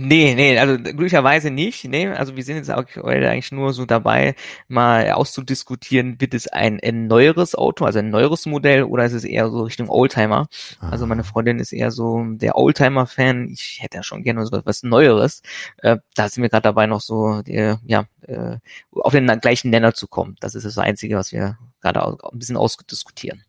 Nee, 0.00 0.36
nee, 0.36 0.56
also 0.56 0.78
glücklicherweise 0.78 1.50
nicht. 1.50 1.82
Nee, 1.82 2.06
also 2.06 2.36
wir 2.36 2.44
sind 2.44 2.54
jetzt 2.54 2.70
aktuell 2.70 3.26
eigentlich 3.26 3.50
nur 3.50 3.72
so 3.72 3.84
dabei, 3.84 4.36
mal 4.68 5.10
auszudiskutieren, 5.10 6.20
wird 6.20 6.34
es 6.34 6.46
ein, 6.46 6.78
ein 6.80 7.08
neueres 7.08 7.56
Auto, 7.56 7.84
also 7.84 7.98
ein 7.98 8.10
neueres 8.10 8.46
Modell 8.46 8.84
oder 8.84 9.06
ist 9.06 9.12
es 9.12 9.24
eher 9.24 9.50
so 9.50 9.64
Richtung 9.64 9.88
Oldtimer? 9.88 10.46
Ah. 10.78 10.90
Also 10.90 11.04
meine 11.06 11.24
Freundin 11.24 11.58
ist 11.58 11.72
eher 11.72 11.90
so 11.90 12.24
der 12.28 12.56
Oldtimer-Fan. 12.56 13.48
Ich 13.48 13.78
hätte 13.80 13.96
ja 13.96 14.02
schon 14.04 14.22
gerne 14.22 14.46
so 14.46 14.60
was 14.64 14.84
Neueres. 14.84 15.42
Äh, 15.78 15.96
da 16.14 16.28
sind 16.28 16.42
wir 16.44 16.48
gerade 16.48 16.62
dabei, 16.62 16.86
noch 16.86 17.00
so 17.00 17.42
die, 17.42 17.74
ja, 17.84 18.04
äh, 18.22 18.58
auf 18.92 19.12
den 19.12 19.26
gleichen 19.40 19.70
Nenner 19.70 19.94
zu 19.94 20.06
kommen. 20.06 20.36
Das 20.38 20.54
ist 20.54 20.64
das 20.64 20.78
Einzige, 20.78 21.16
was 21.16 21.32
wir 21.32 21.58
gerade 21.80 22.06
ein 22.06 22.38
bisschen 22.38 22.56
ausdiskutieren. 22.56 23.42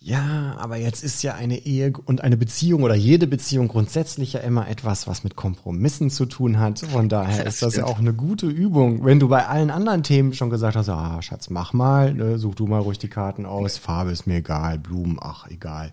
Ja, 0.00 0.54
aber 0.58 0.76
jetzt 0.76 1.02
ist 1.02 1.24
ja 1.24 1.34
eine 1.34 1.58
Ehe 1.58 1.92
und 2.04 2.22
eine 2.22 2.36
Beziehung 2.36 2.84
oder 2.84 2.94
jede 2.94 3.26
Beziehung 3.26 3.66
grundsätzlich 3.66 4.34
ja 4.34 4.40
immer 4.40 4.68
etwas, 4.68 5.08
was 5.08 5.24
mit 5.24 5.34
Kompromissen 5.34 6.08
zu 6.08 6.26
tun 6.26 6.60
hat. 6.60 6.78
Von 6.78 7.08
daher 7.08 7.42
das 7.44 7.54
ist 7.54 7.62
das 7.62 7.72
stimmt. 7.72 7.88
ja 7.88 7.92
auch 7.92 7.98
eine 7.98 8.14
gute 8.14 8.46
Übung. 8.46 9.04
Wenn 9.04 9.18
du 9.18 9.28
bei 9.28 9.46
allen 9.46 9.70
anderen 9.70 10.04
Themen 10.04 10.34
schon 10.34 10.50
gesagt 10.50 10.76
hast, 10.76 10.88
ah, 10.88 11.20
Schatz, 11.20 11.50
mach 11.50 11.72
mal, 11.72 12.14
ne, 12.14 12.38
such 12.38 12.54
du 12.54 12.68
mal 12.68 12.78
ruhig 12.78 12.98
die 12.98 13.08
Karten 13.08 13.44
aus, 13.44 13.76
Farbe 13.76 14.12
ist 14.12 14.28
mir 14.28 14.36
egal, 14.36 14.78
Blumen, 14.78 15.18
ach, 15.20 15.48
egal. 15.50 15.92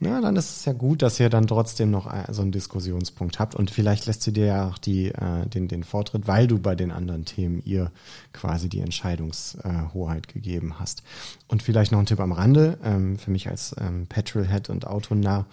Na, 0.00 0.20
dann 0.20 0.34
ist 0.34 0.56
es 0.56 0.64
ja 0.64 0.72
gut, 0.72 1.02
dass 1.02 1.20
ihr 1.20 1.30
dann 1.30 1.46
trotzdem 1.46 1.92
noch 1.92 2.12
so 2.30 2.42
einen 2.42 2.50
Diskussionspunkt 2.50 3.38
habt 3.38 3.54
und 3.54 3.70
vielleicht 3.70 4.06
lässt 4.06 4.22
sie 4.22 4.32
dir 4.32 4.46
ja 4.46 4.68
auch 4.68 4.78
die, 4.78 5.06
äh, 5.08 5.46
den, 5.46 5.68
den 5.68 5.84
Vortritt, 5.84 6.26
weil 6.26 6.48
du 6.48 6.58
bei 6.58 6.74
den 6.74 6.90
anderen 6.90 7.24
Themen 7.24 7.62
ihr 7.64 7.92
quasi 8.36 8.68
die 8.68 8.80
Entscheidungshoheit 8.80 10.28
gegeben 10.28 10.78
hast. 10.78 11.02
Und 11.48 11.62
vielleicht 11.62 11.90
noch 11.90 11.98
ein 11.98 12.06
Tipp 12.06 12.20
am 12.20 12.32
Rande, 12.32 12.78
ähm, 12.84 13.18
für 13.18 13.30
mich 13.30 13.48
als 13.48 13.74
ähm, 13.78 14.06
Petrolhead 14.06 14.70
und 14.70 14.86
Autonah. 14.86 15.46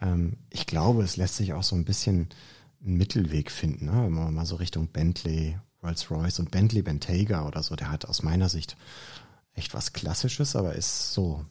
Ähm, 0.00 0.38
ich 0.48 0.66
glaube, 0.66 1.02
es 1.02 1.16
lässt 1.16 1.36
sich 1.36 1.52
auch 1.52 1.62
so 1.62 1.76
ein 1.76 1.84
bisschen 1.84 2.28
einen 2.84 2.96
Mittelweg 2.96 3.50
finden, 3.50 3.86
ne? 3.86 4.04
wenn 4.04 4.12
man 4.12 4.34
mal 4.34 4.46
so 4.46 4.56
Richtung 4.56 4.88
Bentley, 4.88 5.58
Rolls-Royce 5.82 6.40
und 6.40 6.50
Bentley 6.50 6.82
Bentayga 6.82 7.46
oder 7.46 7.62
so, 7.62 7.76
der 7.76 7.90
hat 7.90 8.06
aus 8.06 8.22
meiner 8.22 8.48
Sicht 8.48 8.76
echt 9.54 9.74
was 9.74 9.92
Klassisches, 9.92 10.56
aber 10.56 10.74
ist 10.74 11.12
so 11.12 11.44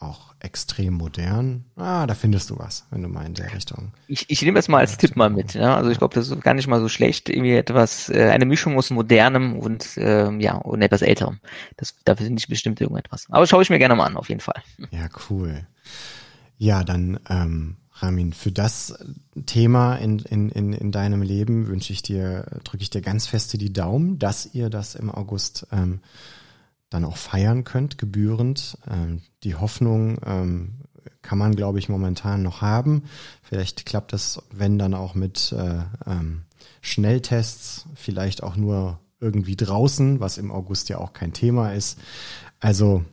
auch 0.00 0.34
extrem 0.40 0.94
modern. 0.94 1.64
Ah, 1.76 2.06
da 2.06 2.14
findest 2.14 2.50
du 2.50 2.58
was, 2.58 2.86
wenn 2.90 3.02
du 3.02 3.08
mal 3.08 3.26
in 3.26 3.34
der 3.34 3.52
Richtung. 3.52 3.92
Ich, 4.08 4.28
ich 4.28 4.42
nehme 4.42 4.58
es 4.58 4.68
mal 4.68 4.78
als 4.78 4.96
Tipp 4.96 5.14
mal 5.16 5.30
mit. 5.30 5.54
Ja? 5.54 5.76
Also 5.76 5.90
ich 5.90 5.98
glaube, 5.98 6.14
das 6.14 6.28
ist 6.28 6.42
gar 6.42 6.54
nicht 6.54 6.66
mal 6.66 6.80
so 6.80 6.88
schlecht. 6.88 7.28
Irgendwie 7.28 7.54
etwas, 7.54 8.08
äh, 8.08 8.30
eine 8.30 8.46
Mischung 8.46 8.76
aus 8.78 8.90
modernem 8.90 9.58
und 9.58 9.96
äh, 9.96 10.30
ja 10.38 10.54
und 10.54 10.82
etwas 10.82 11.02
älterem. 11.02 11.40
Das, 11.76 11.94
dafür 12.04 12.26
finde 12.26 12.40
ich 12.40 12.48
bestimmt 12.48 12.80
irgendetwas. 12.80 13.26
Aber 13.30 13.46
schaue 13.46 13.62
ich 13.62 13.70
mir 13.70 13.78
gerne 13.78 13.94
mal 13.94 14.06
an, 14.06 14.16
auf 14.16 14.28
jeden 14.28 14.40
Fall. 14.40 14.62
Ja, 14.90 15.08
cool. 15.28 15.66
Ja, 16.58 16.82
dann 16.84 17.20
ähm, 17.28 17.76
Ramin, 18.02 18.32
für 18.32 18.50
das 18.50 18.98
Thema 19.46 19.96
in, 19.96 20.18
in, 20.20 20.48
in, 20.50 20.72
in 20.72 20.90
deinem 20.92 21.22
Leben 21.22 21.66
wünsche 21.68 21.92
ich 21.92 22.02
dir, 22.02 22.46
drücke 22.64 22.82
ich 22.82 22.90
dir 22.90 23.02
ganz 23.02 23.26
feste 23.26 23.58
die 23.58 23.72
Daumen, 23.72 24.18
dass 24.18 24.54
ihr 24.54 24.70
das 24.70 24.94
im 24.94 25.10
August 25.10 25.66
ähm, 25.70 26.00
dann 26.90 27.04
auch 27.04 27.16
feiern 27.16 27.64
könnt, 27.64 27.98
gebührend. 27.98 28.76
Ähm, 28.88 29.22
die 29.44 29.54
Hoffnung 29.54 30.18
ähm, 30.24 30.80
kann 31.22 31.38
man, 31.38 31.54
glaube 31.54 31.78
ich, 31.78 31.88
momentan 31.88 32.42
noch 32.42 32.60
haben. 32.60 33.04
Vielleicht 33.42 33.86
klappt 33.86 34.12
es, 34.12 34.42
wenn 34.50 34.78
dann 34.78 34.94
auch 34.94 35.14
mit 35.14 35.52
äh, 35.52 35.82
ähm, 36.06 36.42
Schnelltests, 36.82 37.86
vielleicht 37.94 38.42
auch 38.42 38.56
nur 38.56 38.98
irgendwie 39.20 39.56
draußen, 39.56 40.20
was 40.20 40.38
im 40.38 40.50
August 40.50 40.88
ja 40.88 40.98
auch 40.98 41.12
kein 41.12 41.32
Thema 41.32 41.72
ist. 41.72 41.98
Also 42.58 43.04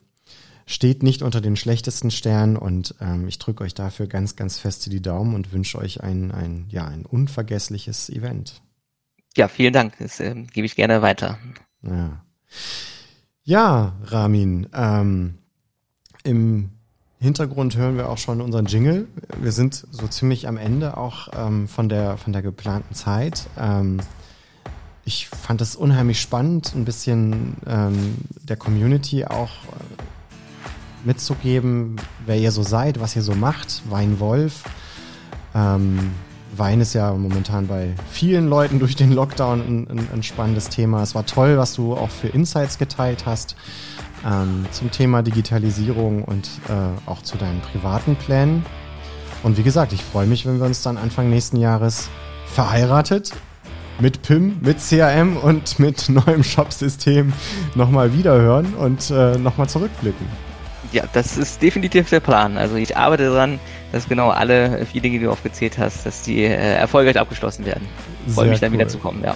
steht 0.65 1.03
nicht 1.03 1.21
unter 1.21 1.41
den 1.41 1.55
schlechtesten 1.55 2.11
Sternen 2.11 2.57
und 2.57 2.95
ähm, 2.99 3.27
ich 3.27 3.39
drücke 3.39 3.63
euch 3.63 3.73
dafür 3.73 4.07
ganz, 4.07 4.35
ganz 4.35 4.57
feste 4.57 4.89
die 4.89 5.01
Daumen 5.01 5.35
und 5.35 5.51
wünsche 5.53 5.77
euch 5.77 6.01
ein, 6.01 6.31
ein, 6.31 6.65
ja, 6.69 6.85
ein 6.85 7.05
unvergessliches 7.05 8.09
Event. 8.09 8.61
Ja, 9.35 9.47
vielen 9.47 9.73
Dank. 9.73 9.93
Das 9.99 10.19
äh, 10.19 10.33
gebe 10.53 10.65
ich 10.65 10.75
gerne 10.75 11.01
weiter. 11.01 11.37
Ja. 11.83 12.23
Ja, 13.47 13.93
Ramin, 14.03 14.67
ähm, 14.73 15.35
im 16.25 16.71
Hintergrund 17.17 17.77
hören 17.77 17.95
wir 17.95 18.09
auch 18.09 18.17
schon 18.17 18.41
unseren 18.41 18.65
Jingle. 18.65 19.07
Wir 19.39 19.53
sind 19.53 19.87
so 19.89 20.05
ziemlich 20.09 20.49
am 20.49 20.57
Ende 20.57 20.97
auch 20.97 21.29
ähm, 21.33 21.69
von, 21.69 21.87
der, 21.87 22.17
von 22.17 22.33
der 22.33 22.41
geplanten 22.41 22.93
Zeit. 22.93 23.47
Ähm, 23.57 24.01
ich 25.05 25.29
fand 25.29 25.61
es 25.61 25.77
unheimlich 25.77 26.19
spannend, 26.19 26.73
ein 26.75 26.83
bisschen 26.83 27.55
ähm, 27.65 28.15
der 28.43 28.57
Community 28.57 29.23
auch 29.23 29.63
äh, 29.63 31.05
mitzugeben, 31.05 31.95
wer 32.25 32.37
ihr 32.37 32.51
so 32.51 32.63
seid, 32.63 32.99
was 32.99 33.15
ihr 33.15 33.21
so 33.21 33.33
macht. 33.33 33.89
Weinwolf. 33.89 34.65
Ähm, 35.55 36.11
Wein 36.59 36.81
ist 36.81 36.93
ja 36.93 37.13
momentan 37.13 37.67
bei 37.67 37.93
vielen 38.11 38.47
Leuten 38.47 38.79
durch 38.79 38.95
den 38.95 39.11
Lockdown 39.11 39.61
ein, 39.61 39.87
ein, 39.89 40.07
ein 40.13 40.23
spannendes 40.23 40.69
Thema. 40.69 41.01
Es 41.03 41.15
war 41.15 41.25
toll, 41.25 41.57
was 41.57 41.75
du 41.75 41.93
auch 41.93 42.09
für 42.09 42.27
Insights 42.27 42.77
geteilt 42.77 43.25
hast 43.25 43.55
ähm, 44.25 44.65
zum 44.71 44.91
Thema 44.91 45.21
Digitalisierung 45.21 46.23
und 46.23 46.49
äh, 46.69 47.09
auch 47.09 47.21
zu 47.21 47.37
deinen 47.37 47.61
privaten 47.61 48.15
Plänen. 48.15 48.65
Und 49.43 49.57
wie 49.57 49.63
gesagt, 49.63 49.93
ich 49.93 50.03
freue 50.03 50.27
mich, 50.27 50.45
wenn 50.45 50.59
wir 50.59 50.65
uns 50.65 50.81
dann 50.81 50.97
Anfang 50.97 51.29
nächsten 51.29 51.57
Jahres 51.57 52.09
verheiratet 52.45 53.33
mit 53.99 54.21
PIM, 54.21 54.57
mit 54.61 54.79
CRM 54.79 55.37
und 55.37 55.79
mit 55.79 56.09
neuem 56.09 56.43
Shopsystem 56.43 57.33
nochmal 57.75 58.13
wiederhören 58.13 58.73
und 58.75 59.09
äh, 59.11 59.37
nochmal 59.37 59.69
zurückblicken. 59.69 60.46
Ja, 60.91 61.03
das 61.13 61.37
ist 61.37 61.61
definitiv 61.61 62.09
der 62.09 62.19
Plan. 62.19 62.57
Also 62.57 62.75
ich 62.75 62.95
arbeite 62.95 63.29
daran, 63.29 63.59
dass 63.91 64.07
genau 64.07 64.29
alle 64.29 64.85
vier 64.85 65.01
Dinge, 65.01 65.19
die 65.19 65.25
du 65.25 65.31
aufgezählt 65.31 65.77
hast, 65.77 66.05
dass 66.05 66.23
die 66.23 66.43
äh, 66.43 66.75
erfolgreich 66.75 67.19
abgeschlossen 67.19 67.65
werden. 67.65 67.87
Freue 68.27 68.49
mich 68.49 68.59
dann 68.59 68.71
cool. 68.71 68.79
wieder 68.79 68.87
zu 68.87 68.97
kommen, 68.97 69.23
ja. 69.23 69.35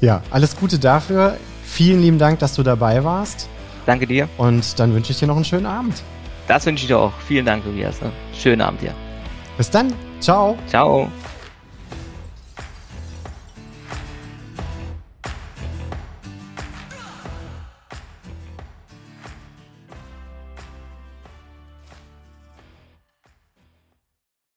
Ja, 0.00 0.22
alles 0.30 0.56
Gute 0.56 0.78
dafür. 0.78 1.36
Vielen 1.64 2.00
lieben 2.00 2.18
Dank, 2.18 2.38
dass 2.38 2.54
du 2.54 2.62
dabei 2.62 3.04
warst. 3.04 3.48
Danke 3.86 4.06
dir. 4.06 4.28
Und 4.38 4.78
dann 4.78 4.94
wünsche 4.94 5.12
ich 5.12 5.18
dir 5.18 5.26
noch 5.26 5.36
einen 5.36 5.44
schönen 5.44 5.66
Abend. 5.66 6.02
Das 6.48 6.66
wünsche 6.66 6.82
ich 6.82 6.88
dir 6.88 6.98
auch. 6.98 7.12
Vielen 7.26 7.46
Dank, 7.46 7.64
Tobias. 7.64 7.96
Schönen 8.34 8.60
Abend 8.60 8.82
dir. 8.82 8.94
Bis 9.56 9.70
dann. 9.70 9.92
Ciao. 10.20 10.56
Ciao. 10.66 11.10